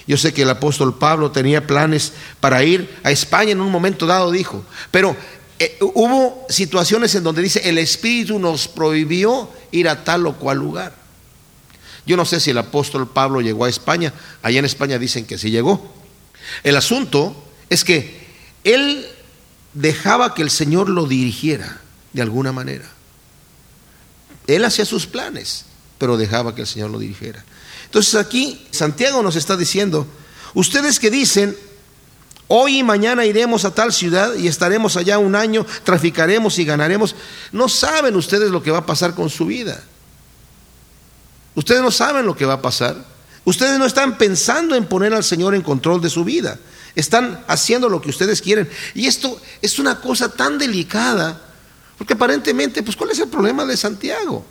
[0.08, 4.08] Yo sé que el apóstol Pablo tenía planes para ir a España en un momento
[4.08, 5.15] dado, dijo, pero
[5.63, 10.58] eh, hubo situaciones en donde dice, el Espíritu nos prohibió ir a tal o cual
[10.58, 10.95] lugar.
[12.04, 15.38] Yo no sé si el apóstol Pablo llegó a España, allá en España dicen que
[15.38, 15.93] sí llegó.
[16.63, 17.36] El asunto
[17.69, 18.26] es que
[18.63, 19.06] él
[19.76, 21.80] dejaba que el Señor lo dirigiera
[22.12, 22.89] de alguna manera.
[24.47, 25.65] Él hacía sus planes,
[26.00, 27.45] pero dejaba que el Señor lo dirigiera.
[27.86, 30.08] Entonces aquí Santiago nos está diciendo,
[30.56, 31.56] ustedes que dicen,
[32.54, 37.16] Hoy y mañana iremos a tal ciudad y estaremos allá un año, traficaremos y ganaremos.
[37.54, 39.82] No saben ustedes lo que va a pasar con su vida.
[41.56, 43.06] Ustedes no saben lo que va a pasar.
[43.46, 46.60] Ustedes no están pensando en poner al Señor en control de su vida.
[46.94, 48.70] Están haciendo lo que ustedes quieren.
[48.96, 51.42] Y esto es una cosa tan delicada,
[51.98, 54.46] porque aparentemente, pues, ¿cuál es el problema de Santiago?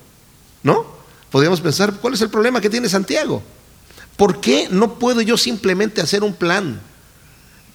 [0.62, 0.86] ¿No?
[1.30, 3.42] Podríamos pensar, ¿cuál es el problema que tiene Santiago?
[4.16, 6.88] ¿Por qué no puedo yo simplemente hacer un plan?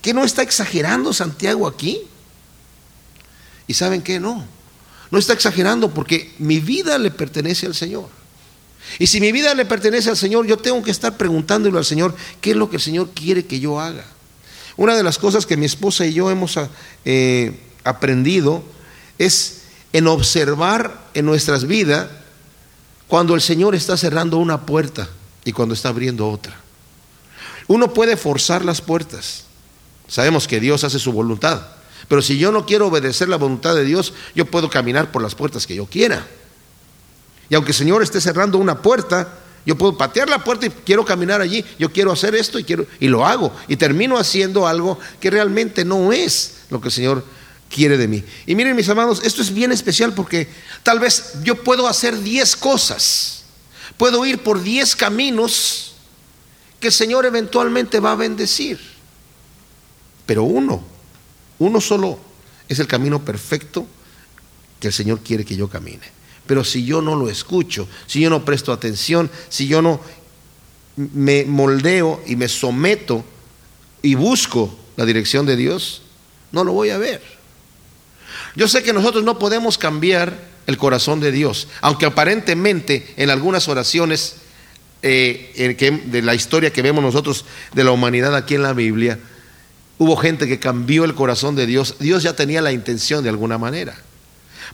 [0.05, 1.99] ¿Qué no está exagerando Santiago aquí?
[3.65, 4.19] ¿Y saben qué?
[4.19, 4.45] No.
[5.09, 8.07] No está exagerando porque mi vida le pertenece al Señor.
[8.99, 12.15] Y si mi vida le pertenece al Señor, yo tengo que estar preguntándole al Señor
[12.39, 14.05] qué es lo que el Señor quiere que yo haga.
[14.77, 16.55] Una de las cosas que mi esposa y yo hemos
[17.03, 18.63] eh, aprendido
[19.17, 22.09] es en observar en nuestras vidas
[23.07, 25.09] cuando el Señor está cerrando una puerta
[25.43, 26.55] y cuando está abriendo otra.
[27.65, 29.44] Uno puede forzar las puertas.
[30.07, 31.61] Sabemos que Dios hace su voluntad.
[32.07, 35.35] Pero si yo no quiero obedecer la voluntad de Dios, yo puedo caminar por las
[35.35, 36.27] puertas que yo quiera.
[37.49, 41.03] Y aunque el Señor esté cerrando una puerta, yo puedo patear la puerta y quiero
[41.03, 44.99] caminar allí, yo quiero hacer esto y quiero y lo hago y termino haciendo algo
[45.19, 47.25] que realmente no es lo que el Señor
[47.69, 48.23] quiere de mí.
[48.45, 50.47] Y miren mis amados, esto es bien especial porque
[50.83, 53.43] tal vez yo puedo hacer 10 cosas.
[53.97, 55.95] Puedo ir por 10 caminos
[56.79, 58.94] que el Señor eventualmente va a bendecir.
[60.25, 60.83] Pero uno,
[61.59, 62.19] uno solo
[62.67, 63.85] es el camino perfecto
[64.79, 66.15] que el Señor quiere que yo camine.
[66.47, 69.99] Pero si yo no lo escucho, si yo no presto atención, si yo no
[70.95, 73.25] me moldeo y me someto
[74.01, 76.03] y busco la dirección de Dios,
[76.51, 77.21] no lo voy a ver.
[78.55, 83.67] Yo sé que nosotros no podemos cambiar el corazón de Dios, aunque aparentemente en algunas
[83.67, 84.37] oraciones
[85.01, 89.19] eh, de la historia que vemos nosotros de la humanidad aquí en la Biblia,
[89.97, 91.95] Hubo gente que cambió el corazón de Dios.
[91.99, 93.95] Dios ya tenía la intención de alguna manera.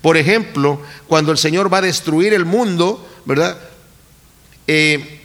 [0.02, 3.58] Por ejemplo, cuando el Señor va a destruir el mundo, ¿verdad?
[4.68, 5.22] Eh,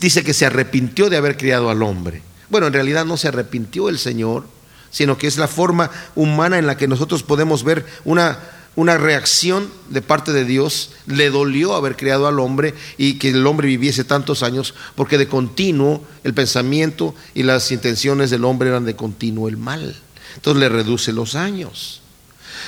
[0.00, 2.22] dice que se arrepintió de haber criado al hombre.
[2.48, 4.44] Bueno, en realidad no se arrepintió el Señor,
[4.90, 8.38] sino que es la forma humana en la que nosotros podemos ver una
[8.74, 13.46] una reacción de parte de Dios, le dolió haber creado al hombre y que el
[13.46, 18.84] hombre viviese tantos años, porque de continuo el pensamiento y las intenciones del hombre eran
[18.84, 19.94] de continuo el mal.
[20.36, 22.00] Entonces le reduce los años.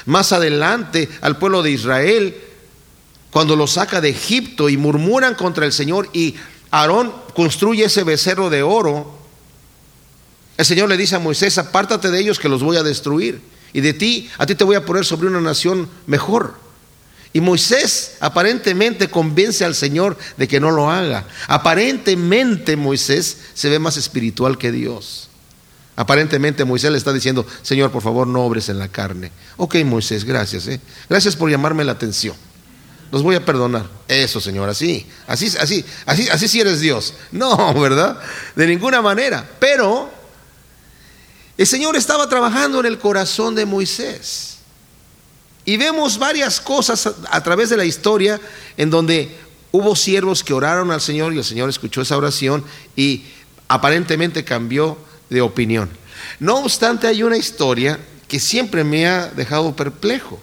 [0.05, 2.37] Más adelante al pueblo de Israel,
[3.31, 6.35] cuando los saca de Egipto y murmuran contra el Señor y
[6.71, 9.19] Aarón construye ese becerro de oro,
[10.57, 13.54] el Señor le dice a Moisés, apártate de ellos que los voy a destruir.
[13.75, 16.55] Y de ti, a ti te voy a poner sobre una nación mejor.
[17.35, 21.27] Y Moisés aparentemente convence al Señor de que no lo haga.
[21.49, 25.29] Aparentemente Moisés se ve más espiritual que Dios.
[25.97, 29.33] Aparentemente Moisés le está diciendo, Señor, por favor, no obres en la carne.
[29.57, 30.69] Ok, Moisés, gracias.
[30.69, 30.81] ¿eh?
[31.09, 32.37] Gracias por llamarme la atención.
[33.11, 33.89] Los voy a perdonar.
[34.07, 37.15] Eso, Señor, así, así, así, así, así si eres Dios.
[37.33, 38.19] No, ¿verdad?
[38.55, 39.49] De ninguna manera.
[39.59, 40.24] Pero
[41.57, 44.59] el Señor estaba trabajando en el corazón de Moisés.
[45.65, 48.41] Y vemos varias cosas a, través de la historia
[48.77, 49.35] en donde
[49.73, 52.65] hubo siervos que oraron al Señor y el Señor escuchó esa oración
[52.97, 53.25] y
[53.69, 54.99] aparentemente cambió
[55.31, 55.89] de opinión.
[56.39, 60.41] No obstante, hay una historia que siempre me ha dejado perplejo.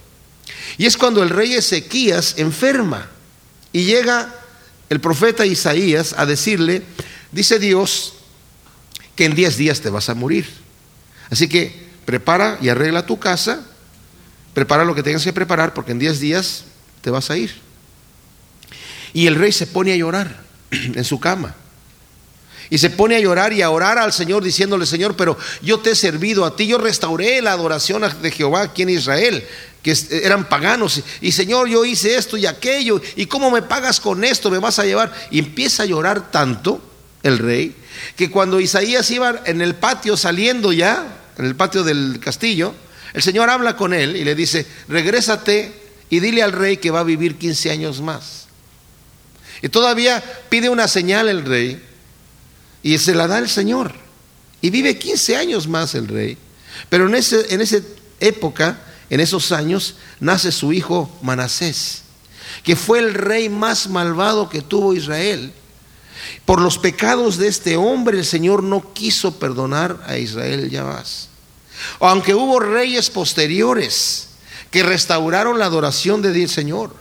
[0.77, 3.09] Y es cuando el rey Ezequías enferma
[3.73, 4.33] y llega
[4.89, 6.83] el profeta Isaías a decirle,
[7.31, 8.13] dice Dios,
[9.15, 10.60] que en 10 días te vas a morir.
[11.31, 11.73] Así que
[12.05, 13.65] prepara y arregla tu casa,
[14.53, 16.65] prepara lo que tengas que preparar porque en 10 días
[17.01, 17.55] te vas a ir.
[19.13, 21.55] Y el rey se pone a llorar en su cama.
[22.69, 25.91] Y se pone a llorar y a orar al Señor diciéndole, Señor, pero yo te
[25.91, 29.43] he servido a ti, yo restauré la adoración de Jehová aquí en Israel,
[29.83, 31.01] que eran paganos.
[31.19, 34.79] Y Señor, yo hice esto y aquello, y cómo me pagas con esto, me vas
[34.79, 35.13] a llevar.
[35.31, 36.81] Y empieza a llorar tanto
[37.23, 37.75] el rey,
[38.15, 42.75] que cuando Isaías iba en el patio saliendo ya, en el patio del castillo,
[43.13, 45.73] el Señor habla con él y le dice, regrésate
[46.07, 48.45] y dile al rey que va a vivir 15 años más.
[49.63, 51.83] Y todavía pide una señal el rey
[52.83, 53.91] y se la da el Señor.
[54.61, 56.37] Y vive 15 años más el rey.
[56.89, 57.77] Pero en, ese, en esa
[58.19, 62.03] época, en esos años, nace su hijo Manasés,
[62.63, 65.51] que fue el rey más malvado que tuvo Israel.
[66.45, 71.30] Por los pecados de este hombre, el Señor no quiso perdonar a Israel ya más.
[71.99, 74.29] Aunque hubo reyes posteriores
[74.71, 76.95] que restauraron la adoración del Señor.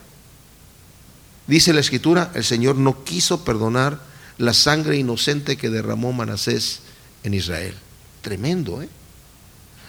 [1.47, 4.01] Dice la escritura, el Señor no quiso perdonar
[4.39, 6.81] la sangre inocente que derramó Manasés
[7.23, 7.75] en Israel.
[8.23, 8.89] Tremendo, ¿eh?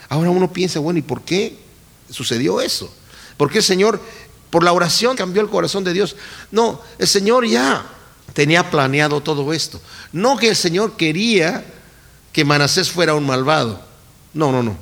[0.09, 1.57] Ahora uno piensa, bueno, ¿y por qué
[2.09, 2.93] sucedió eso?
[3.37, 4.01] ¿Por qué el Señor,
[4.49, 6.15] por la oración, cambió el corazón de Dios?
[6.51, 7.85] No, el Señor ya
[8.33, 9.79] tenía planeado todo esto.
[10.11, 11.65] No que el Señor quería
[12.33, 13.90] que Manasés fuera un malvado.
[14.33, 14.77] No, no, no.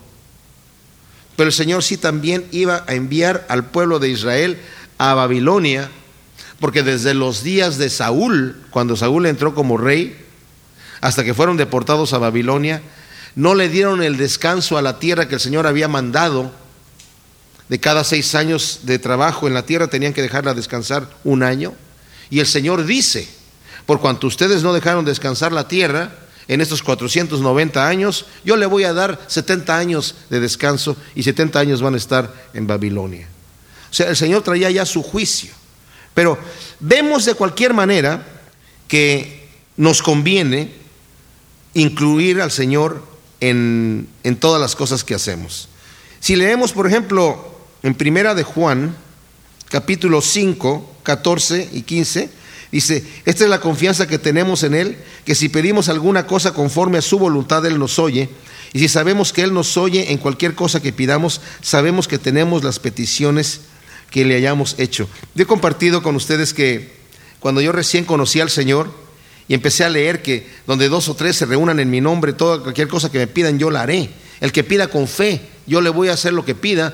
[1.35, 4.59] Pero el Señor sí también iba a enviar al pueblo de Israel
[4.97, 5.89] a Babilonia
[6.59, 10.17] porque desde los días de Saúl, cuando Saúl entró como rey,
[11.01, 12.81] hasta que fueron deportados a Babilonia,
[13.35, 16.51] no le dieron el descanso a la tierra que el Señor había mandado.
[17.69, 21.73] De cada seis años de trabajo en la tierra tenían que dejarla descansar un año.
[22.29, 23.29] Y el Señor dice,
[23.85, 26.11] por cuanto ustedes no dejaron descansar la tierra
[26.49, 31.59] en estos 490 años, yo le voy a dar 70 años de descanso y 70
[31.59, 33.27] años van a estar en Babilonia.
[33.91, 35.51] O sea, el Señor traía ya su juicio.
[36.15, 36.39] Pero
[36.79, 38.25] vemos de cualquier manera
[38.87, 40.73] que nos conviene
[41.75, 43.05] incluir al Señor
[43.41, 44.07] en,
[44.39, 45.69] todas las cosas que hacemos.
[46.19, 48.95] Si leemos, por ejemplo, en Primera de Juan,
[49.69, 52.38] capítulo 5, 14 y 15,
[52.71, 56.97] dice, esta es la confianza que tenemos en Él, que si pedimos alguna cosa conforme
[56.97, 58.29] a su voluntad, Él nos oye.
[58.73, 62.63] Y si sabemos que Él nos oye en cualquier cosa que pidamos, sabemos que tenemos
[62.63, 63.61] las peticiones
[64.11, 65.07] que le hayamos hecho.
[65.35, 66.99] Yo he compartido con ustedes que
[67.39, 68.91] cuando yo recién conocí al Señor
[69.47, 72.61] y empecé a leer que donde dos o tres se reúnan en mi nombre, toda
[72.61, 74.09] cualquier cosa que me pidan, yo la haré.
[74.41, 76.93] El que pida con fe, yo le voy a hacer lo que pida.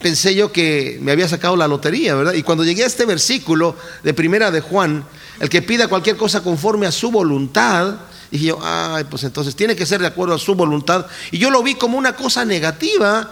[0.00, 2.34] Pensé yo que me había sacado la lotería, ¿verdad?
[2.34, 5.04] Y cuando llegué a este versículo de primera de Juan,
[5.40, 7.96] el que pida cualquier cosa conforme a su voluntad,
[8.30, 11.06] dije yo, ay, pues entonces tiene que ser de acuerdo a su voluntad.
[11.32, 13.28] Y yo lo vi como una cosa negativa,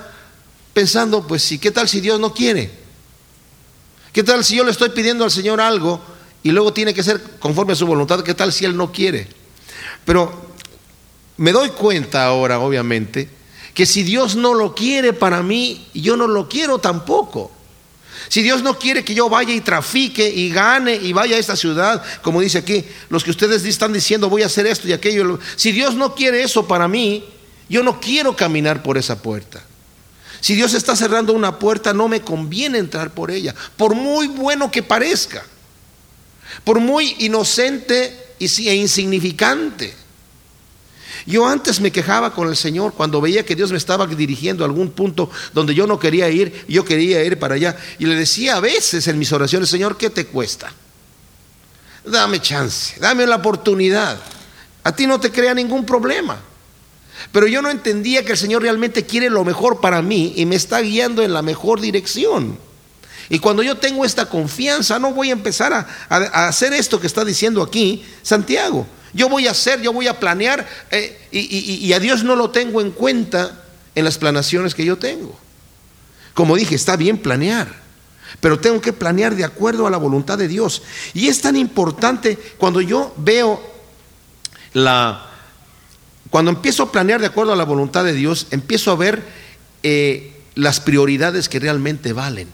[0.72, 2.70] pensando, pues sí, ¿qué tal si Dios no quiere?
[4.12, 6.00] ¿Qué tal si yo le estoy pidiendo al Señor algo
[6.42, 8.24] y luego tiene que ser conforme a su voluntad?
[8.24, 9.28] ¿Qué tal si Él no quiere?
[10.04, 10.54] Pero
[11.36, 13.28] me doy cuenta ahora, obviamente,
[13.76, 17.52] que si Dios no lo quiere para mí, yo no lo quiero tampoco.
[18.28, 21.56] Si Dios no quiere que yo vaya y trafique y gane y vaya a esta
[21.56, 25.38] ciudad, como dice aquí, los que ustedes están diciendo voy a hacer esto y aquello,
[25.56, 27.22] si Dios no quiere eso para mí,
[27.68, 29.62] yo no quiero caminar por esa puerta.
[30.40, 34.70] Si Dios está cerrando una puerta, no me conviene entrar por ella, por muy bueno
[34.70, 35.44] que parezca,
[36.64, 40.05] por muy inocente e insignificante.
[41.26, 44.66] Yo antes me quejaba con el Señor cuando veía que Dios me estaba dirigiendo a
[44.66, 47.76] algún punto donde yo no quería ir, yo quería ir para allá.
[47.98, 50.72] Y le decía a veces en mis oraciones, Señor, ¿qué te cuesta?
[52.04, 54.18] Dame chance, dame la oportunidad.
[54.84, 56.38] A ti no te crea ningún problema.
[57.32, 60.54] Pero yo no entendía que el Señor realmente quiere lo mejor para mí y me
[60.54, 62.58] está guiando en la mejor dirección.
[63.28, 67.24] Y cuando yo tengo esta confianza, no voy a empezar a, hacer esto que está
[67.24, 68.86] diciendo aquí Santiago.
[69.16, 72.82] Yo voy a hacer, yo voy a planear eh, y, a Dios no lo tengo
[72.82, 73.64] en cuenta
[73.94, 75.34] en las planaciones que yo tengo.
[76.34, 77.74] Como dije, está bien planear,
[78.40, 80.82] pero tengo que planear de acuerdo a la voluntad de Dios.
[81.14, 83.58] Y es tan importante cuando yo veo
[84.74, 85.30] la...
[86.28, 89.22] Cuando empiezo a planear de acuerdo a la voluntad de Dios, empiezo a ver
[89.82, 92.48] eh, las prioridades que realmente valen.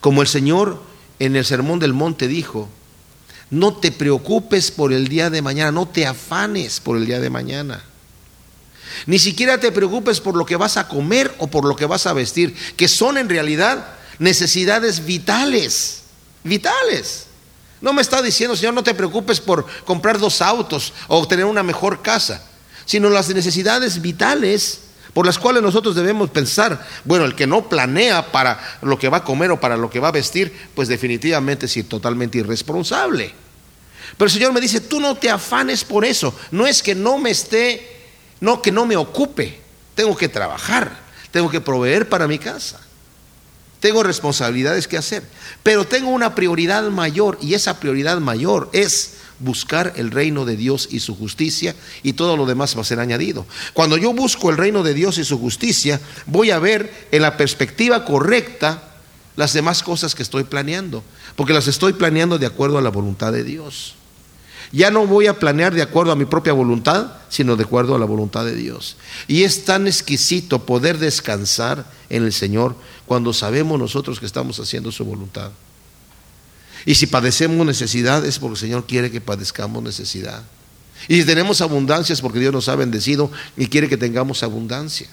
[0.00, 0.80] Como el Señor
[1.18, 2.70] en el Sermón del Monte dijo,
[3.50, 7.30] no te preocupes por el día de mañana, no te afanes por el día de
[7.30, 7.84] mañana.
[9.06, 12.06] Ni siquiera te preocupes por lo que vas a comer o por lo que vas
[12.06, 16.02] a vestir, que son en realidad necesidades vitales,
[16.42, 17.26] vitales.
[17.80, 21.62] No me está diciendo, Señor, no te preocupes por comprar dos autos o tener una
[21.62, 22.42] mejor casa,
[22.86, 24.80] sino las necesidades vitales
[25.14, 29.18] por las cuales nosotros debemos pensar, bueno, el que no planea para lo que va
[29.18, 33.32] a comer o para lo que va a vestir, pues definitivamente es totalmente irresponsable.
[34.18, 37.16] Pero el Señor me dice, tú no te afanes por eso, no es que no
[37.18, 37.96] me esté,
[38.40, 39.60] no que no me ocupe,
[39.94, 40.98] tengo que trabajar,
[41.30, 42.80] tengo que proveer para mi casa.
[43.84, 45.22] Tengo responsabilidades que hacer,
[45.62, 50.88] pero tengo una prioridad mayor y esa prioridad mayor es buscar el reino de Dios
[50.90, 53.46] y su justicia y todo lo demás va a ser añadido.
[53.72, 57.36] Cuando yo busco el reino de Dios y su justicia, voy a ver en la
[57.36, 58.90] perspectiva correcta
[59.36, 61.02] las demás cosas que estoy planeando,
[61.36, 63.94] porque las estoy planeando de acuerdo a la voluntad de Dios.
[64.72, 67.98] Ya no voy a planear de acuerdo a mi propia voluntad, sino de acuerdo a
[67.98, 68.96] la voluntad de Dios.
[69.28, 72.74] Y es tan exquisito poder descansar en el Señor
[73.06, 75.50] cuando sabemos nosotros que estamos haciendo su voluntad.
[76.86, 80.42] Y si padecemos necesidad es porque el Señor quiere que padezcamos necesidad.
[81.08, 85.08] Y si tenemos abundancia es porque Dios nos ha bendecido y quiere que tengamos abundancia.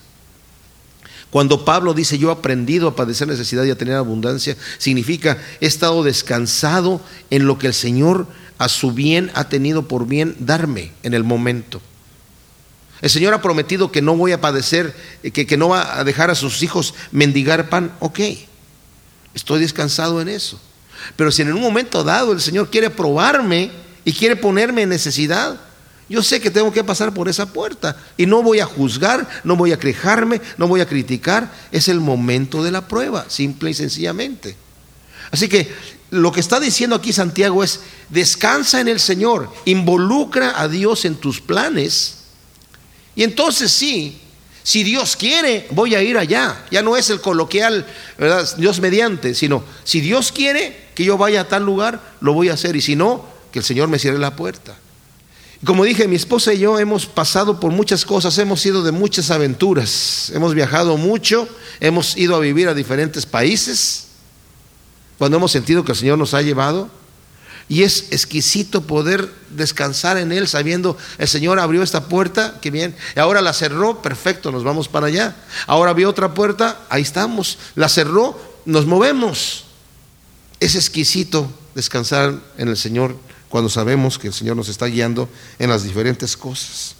[1.29, 5.65] Cuando Pablo dice yo he aprendido a padecer necesidad y a tener abundancia, significa he
[5.65, 10.91] estado descansado en lo que el Señor a su bien ha tenido por bien darme
[11.03, 11.81] en el momento.
[13.01, 14.93] El Señor ha prometido que no voy a padecer,
[15.33, 17.95] que, que no va a dejar a sus hijos mendigar pan.
[17.99, 18.19] Ok,
[19.33, 20.61] estoy descansado en eso.
[21.15, 23.71] Pero si en un momento dado el Señor quiere probarme
[24.05, 25.59] y quiere ponerme en necesidad,
[26.09, 29.55] yo sé que tengo que pasar por esa puerta y no voy a juzgar, no
[29.55, 31.51] voy a quejarme, no voy a criticar.
[31.71, 34.55] Es el momento de la prueba, simple y sencillamente.
[35.31, 35.73] Así que
[36.09, 37.79] lo que está diciendo aquí Santiago es,
[38.09, 42.21] descansa en el Señor, involucra a Dios en tus planes
[43.15, 44.19] y entonces sí,
[44.63, 46.65] si Dios quiere, voy a ir allá.
[46.71, 47.85] Ya no es el coloquial,
[48.17, 48.47] ¿verdad?
[48.57, 52.75] Dios mediante, sino si Dios quiere yo vaya a tal lugar, lo voy a hacer.
[52.75, 54.75] Y si no, que el Señor me cierre la puerta.
[55.63, 59.29] Como dije, mi esposa y yo hemos pasado por muchas cosas, hemos ido de muchas
[59.29, 61.47] aventuras, hemos viajado mucho,
[61.79, 64.07] hemos ido a vivir a diferentes países,
[65.19, 66.89] cuando hemos sentido que el Señor nos ha llevado.
[67.69, 72.95] Y es exquisito poder descansar en Él sabiendo, el Señor abrió esta puerta, que bien,
[73.15, 75.35] y ahora la cerró, perfecto, nos vamos para allá.
[75.67, 77.59] Ahora abrió otra puerta, ahí estamos.
[77.75, 79.65] La cerró, nos movemos.
[80.61, 83.17] Es exquisito descansar en el Señor
[83.49, 86.95] cuando sabemos que el Señor nos está guiando en las diferentes cosas.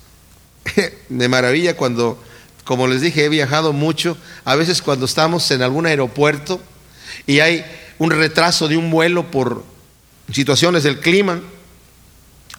[1.09, 2.21] De maravilla cuando,
[2.63, 6.59] como les dije, he viajado mucho, a veces cuando estamos en algún aeropuerto
[7.27, 7.63] y hay
[7.99, 9.63] un retraso de un vuelo por
[10.33, 11.39] situaciones del clima.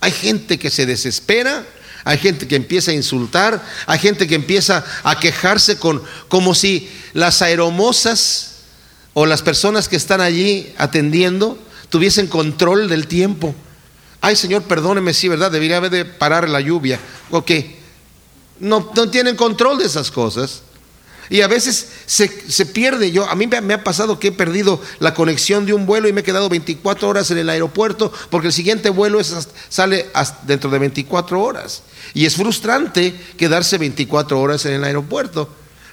[0.01, 1.67] Hay gente que se desespera,
[2.05, 6.89] hay gente que empieza a insultar, hay gente que empieza a quejarse con como si
[7.13, 8.52] las aeromosas
[9.15, 11.59] o las personas que están allí atendiendo
[11.89, 13.55] tuviesen control del tiempo.
[14.21, 15.51] Ay, Señor, perdóneme, sí, ¿verdad?
[15.51, 16.99] Debería haber de parar la lluvia.
[17.31, 17.51] Ok.
[18.61, 20.63] No, no tienen control de esas cosas.
[21.29, 23.11] Y a veces se, pierde.
[23.11, 26.13] Yo, a mí me ha pasado que he perdido la conexión de un vuelo y
[26.13, 29.19] me he quedado 24 horas en el aeropuerto porque el siguiente vuelo
[29.69, 30.11] sale
[30.43, 31.83] dentro de 24 horas.
[32.13, 35.49] Y es frustrante quedarse 24 horas en el aeropuerto.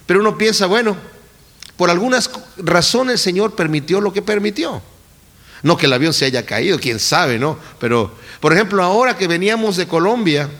[0.06, 0.96] Pero uno piensa, bueno,
[1.80, 2.28] por algunas
[2.58, 4.82] razones el Señor permitió lo que permitió.
[5.62, 7.58] No que el avión se haya caído, quién sabe, ¿no?
[7.78, 10.50] Pero, por ejemplo, ahora que veníamos de Colombia,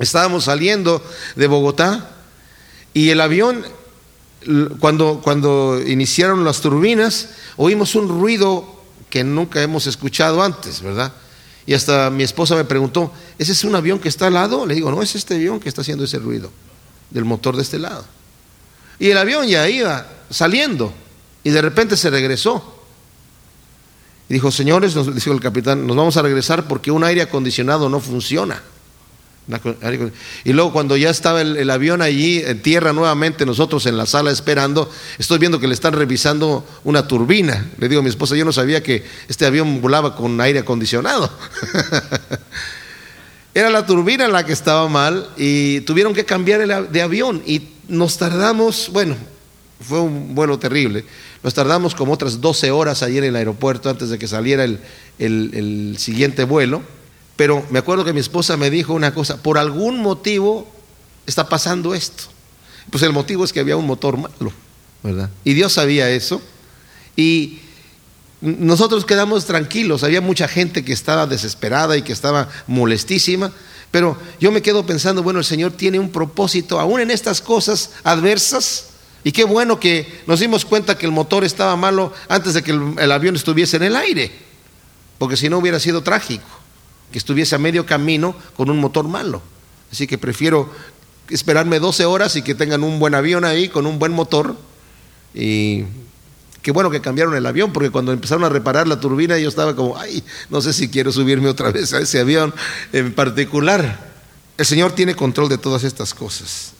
[0.00, 1.00] estábamos saliendo
[1.36, 2.10] de Bogotá
[2.92, 3.64] y el avión
[4.80, 11.12] cuando, cuando iniciaron las turbinas, oímos un ruido que nunca hemos escuchado antes, ¿verdad?
[11.66, 14.66] Y hasta mi esposa me preguntó, ¿ese es un avión que está al lado?
[14.66, 16.50] Le digo, no, es este avión que está haciendo ese ruido
[17.10, 18.04] del motor de este lado.
[18.98, 20.92] Y el avión ya iba saliendo
[21.44, 22.80] y de repente se regresó.
[24.28, 27.88] Y dijo, señores, nos dijo el capitán, nos vamos a regresar porque un aire acondicionado
[27.88, 28.62] no funciona.
[30.44, 34.30] Y luego cuando ya estaba el, avión allí en tierra nuevamente, nosotros en la sala
[34.30, 37.68] esperando, estoy viendo que le están revisando una turbina.
[37.78, 41.30] Le digo a mi esposa, yo no sabía que este avión volaba con aire acondicionado.
[43.54, 48.16] Era la turbina la que estaba mal y tuvieron que cambiar de avión y nos
[48.16, 49.16] tardamos, bueno,
[49.82, 51.04] fue un vuelo terrible,
[51.42, 55.96] nos tardamos como otras 12 horas allí en el aeropuerto antes de que saliera el
[55.98, 56.82] siguiente vuelo
[57.36, 60.70] pero me acuerdo que mi esposa me dijo una cosa, por algún motivo
[61.26, 62.24] está pasando esto.
[62.90, 64.52] Pues el motivo es que había un motor malo,
[65.02, 65.30] ¿verdad?
[65.44, 66.42] Y Dios sabía eso.
[67.16, 67.60] Y
[68.40, 73.52] nosotros quedamos tranquilos, había mucha gente que estaba desesperada y que estaba molestísima,
[73.90, 77.90] pero yo me quedo pensando, bueno, el Señor tiene un propósito aún en estas cosas
[78.04, 78.86] adversas.
[79.24, 82.72] Y qué bueno que nos dimos cuenta que el motor estaba malo antes de que
[82.72, 84.32] el, avión estuviese en el aire,
[85.18, 86.46] porque si no hubiera sido trágico
[87.12, 89.42] que estuviese a medio camino con un motor malo.
[89.92, 90.70] Así que prefiero
[91.28, 94.56] esperarme 12 horas y que tengan un buen avión ahí con un buen motor.
[95.34, 95.84] Y
[96.62, 99.76] qué bueno que cambiaron el avión, porque cuando empezaron a reparar la turbina yo estaba
[99.76, 102.54] como, ay, no sé si quiero subirme otra vez a ese avión
[102.92, 104.10] en particular.
[104.56, 106.72] El Señor tiene control de todas estas cosas.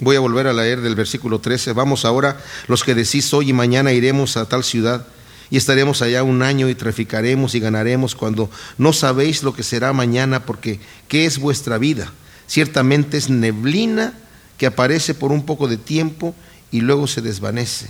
[0.00, 1.72] Voy a volver a leer del versículo 13.
[1.72, 5.06] Vamos ahora, los que decís hoy y mañana iremos a tal ciudad
[5.50, 9.92] y estaremos allá un año y traficaremos y ganaremos cuando no sabéis lo que será
[9.92, 10.78] mañana porque
[11.08, 12.12] ¿qué es vuestra vida?
[12.46, 14.14] Ciertamente es neblina
[14.56, 16.34] que aparece por un poco de tiempo
[16.70, 17.88] y luego se desvanece.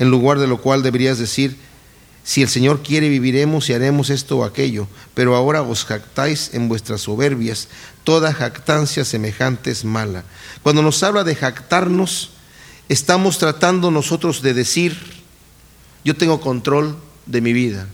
[0.00, 1.56] En lugar de lo cual deberías decir,
[2.30, 6.68] si el Señor quiere viviremos y haremos esto o aquello, pero ahora os jactáis en
[6.68, 7.66] vuestras soberbias,
[8.04, 10.22] toda jactancia semejante es mala.
[10.62, 12.30] Cuando nos habla de jactarnos,
[12.88, 14.96] estamos tratando nosotros de decir,
[16.04, 17.88] yo tengo control de mi vida.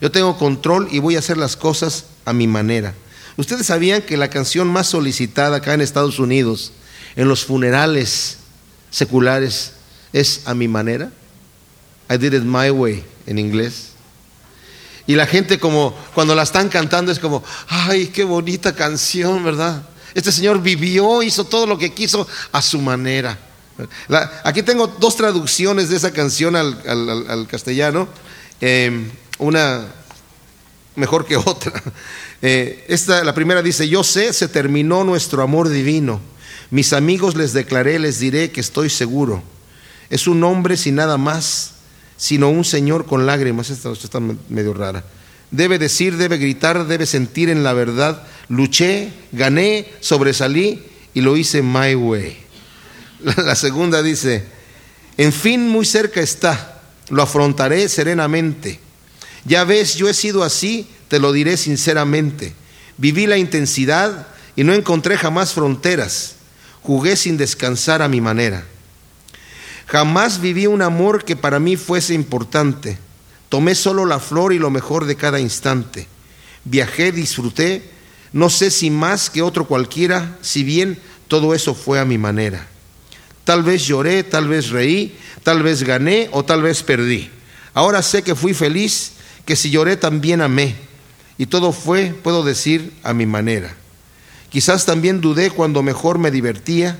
[0.00, 2.94] Yo tengo control y voy a hacer las cosas a mi manera.
[3.36, 6.72] ¿Ustedes sabían que la canción más solicitada acá en Estados Unidos,
[7.16, 8.36] en los funerales
[8.92, 9.72] seculares,
[10.12, 11.10] es a mi manera?
[12.08, 13.92] I did it my way en inglés.
[15.06, 19.82] Y la gente como cuando la están cantando es como, ay, qué bonita canción, ¿verdad?
[20.12, 23.38] Este señor vivió, hizo todo lo que quiso a su manera
[24.44, 28.08] aquí tengo dos traducciones de esa canción al, castellano,
[28.60, 29.86] em, una
[30.96, 31.82] mejor que otra.
[32.42, 36.20] Eh, esta, la primera dice, yo sé, se terminó nuestro amor divino.
[36.70, 39.42] Mis amigos les declaré, les diré que estoy seguro.
[40.08, 41.72] Es un hombre sin nada más,
[42.20, 43.70] sino un señor con lágrimas.
[43.70, 45.02] Esta, esta está medio rara.
[45.50, 48.22] Debe decir, debe gritar, debe sentir en la verdad.
[48.50, 50.82] Luché, gané, sobresalí
[51.14, 52.36] y lo hice my way.
[53.38, 54.44] La segunda dice,
[55.16, 58.80] en fin, muy cerca está, lo afrontaré serenamente.
[59.46, 62.52] Ya ves, yo he sido así, te lo diré sinceramente.
[62.98, 66.34] Viví la intensidad y no encontré jamás fronteras.
[66.82, 68.66] Jugué sin descansar a mi manera.
[69.90, 72.96] Jamás viví un amor que para mí fuese importante.
[73.48, 76.06] Tomé solo la flor y lo mejor de cada instante.
[76.64, 77.90] Viajé, disfruté,
[78.32, 82.68] no sé si más que otro cualquiera, si bien todo eso fue a mi manera.
[83.42, 87.28] Tal vez lloré, tal vez reí, tal vez gané o tal vez perdí.
[87.74, 89.14] Ahora sé que fui feliz,
[89.44, 90.76] que si lloré también amé.
[91.36, 93.74] Y todo fue, puedo decir, a mi manera.
[94.50, 96.96] Quizás también dudé cuando mejor me divertía.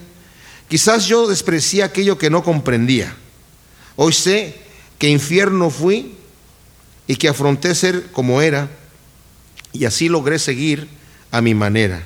[0.70, 3.12] Quizás yo desprecié aquello que no comprendía.
[3.96, 4.54] Hoy sé
[5.00, 6.14] que infierno fui
[7.08, 8.70] y que afronté ser como era
[9.72, 10.86] y así logré seguir
[11.32, 12.04] a mi manera.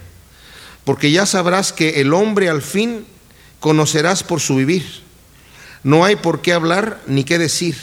[0.84, 3.04] Porque ya sabrás que el hombre al fin
[3.60, 5.02] conocerás por su vivir.
[5.82, 7.76] No hay por qué hablar, ni qué decir,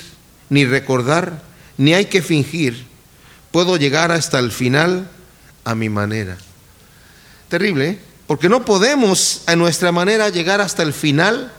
[0.49, 1.43] ni recordar,
[1.77, 2.87] ni hay que fingir.
[3.51, 5.07] Puedo llegar hasta el final
[5.63, 6.39] a mi manera.
[7.49, 8.10] Terrible, ¿eh?
[8.31, 11.51] Porque no podemos a nuestra manera llegar hasta el final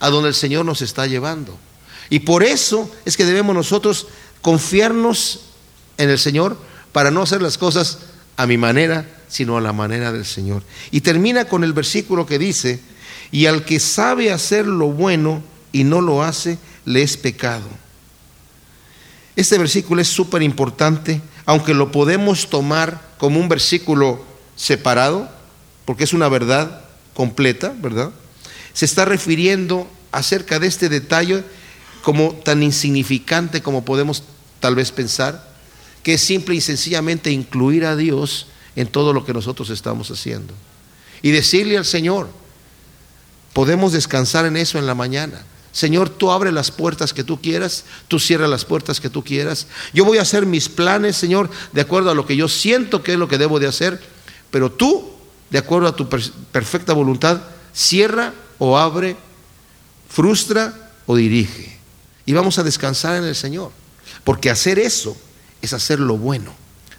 [0.00, 1.54] a donde el Señor nos está llevando.
[2.08, 4.06] Y por eso es que debemos nosotros
[4.40, 5.40] confiarnos
[5.98, 6.56] en el Señor
[6.92, 7.98] para no hacer las cosas
[8.38, 10.62] a mi manera, sino a la manera del Señor.
[10.90, 12.80] Y termina con el versículo que dice,
[13.30, 16.56] y al que sabe hacer lo bueno y no lo hace,
[16.86, 17.68] le es pecado.
[19.36, 24.24] Este versículo es súper importante, aunque lo podemos tomar como un versículo
[24.56, 25.33] separado,
[25.84, 28.10] porque es una verdad completa, ¿verdad?
[28.72, 31.44] Se está refiriendo acerca de este detalle
[32.02, 34.22] como tan insignificante como podemos
[34.60, 35.52] tal vez pensar,
[36.02, 40.52] que es simple y sencillamente incluir a Dios en todo lo que nosotros estamos haciendo.
[41.22, 42.28] Y decirle al Señor,
[43.52, 45.44] podemos descansar en eso en la mañana.
[45.72, 49.66] Señor, tú abre las puertas que tú quieras, tú cierra las puertas que tú quieras.
[49.92, 53.14] Yo voy a hacer mis planes, Señor, de acuerdo a lo que yo siento que
[53.14, 54.00] es lo que debo de hacer,
[54.50, 55.13] pero tú,
[55.54, 57.40] de acuerdo a tu perfecta voluntad,
[57.72, 59.16] cierra o abre,
[60.08, 61.78] frustra o dirige.
[62.26, 63.70] Y vamos a descansar en el Señor,
[64.24, 65.16] porque hacer eso
[65.62, 66.52] es hacer lo bueno.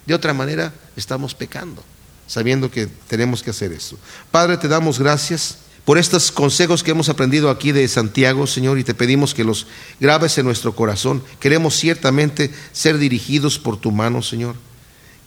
[0.06, 1.84] De otra manera, estamos pecando,
[2.26, 3.98] sabiendo que tenemos que hacer eso.
[4.30, 8.84] Padre, te damos gracias por estos consejos que hemos aprendido aquí de Santiago, Señor, y
[8.84, 9.66] te pedimos que los
[10.00, 11.22] grabes en nuestro corazón.
[11.40, 14.56] Queremos ciertamente ser dirigidos por tu mano, Señor.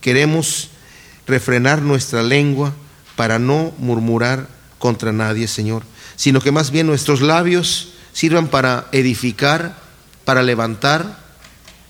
[0.00, 0.70] Queremos
[1.28, 2.74] refrenar nuestra lengua
[3.20, 4.48] para no murmurar
[4.78, 5.82] contra nadie, Señor,
[6.16, 9.76] sino que más bien nuestros labios sirvan para edificar,
[10.24, 11.20] para levantar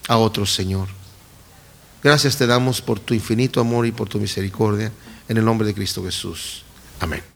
[0.09, 0.89] a otros, Señor.
[2.03, 4.91] Gracias te damos por tu infinito amor y por tu misericordia,
[5.28, 6.64] en el nombre de Cristo Jesús.
[6.99, 7.31] Amén.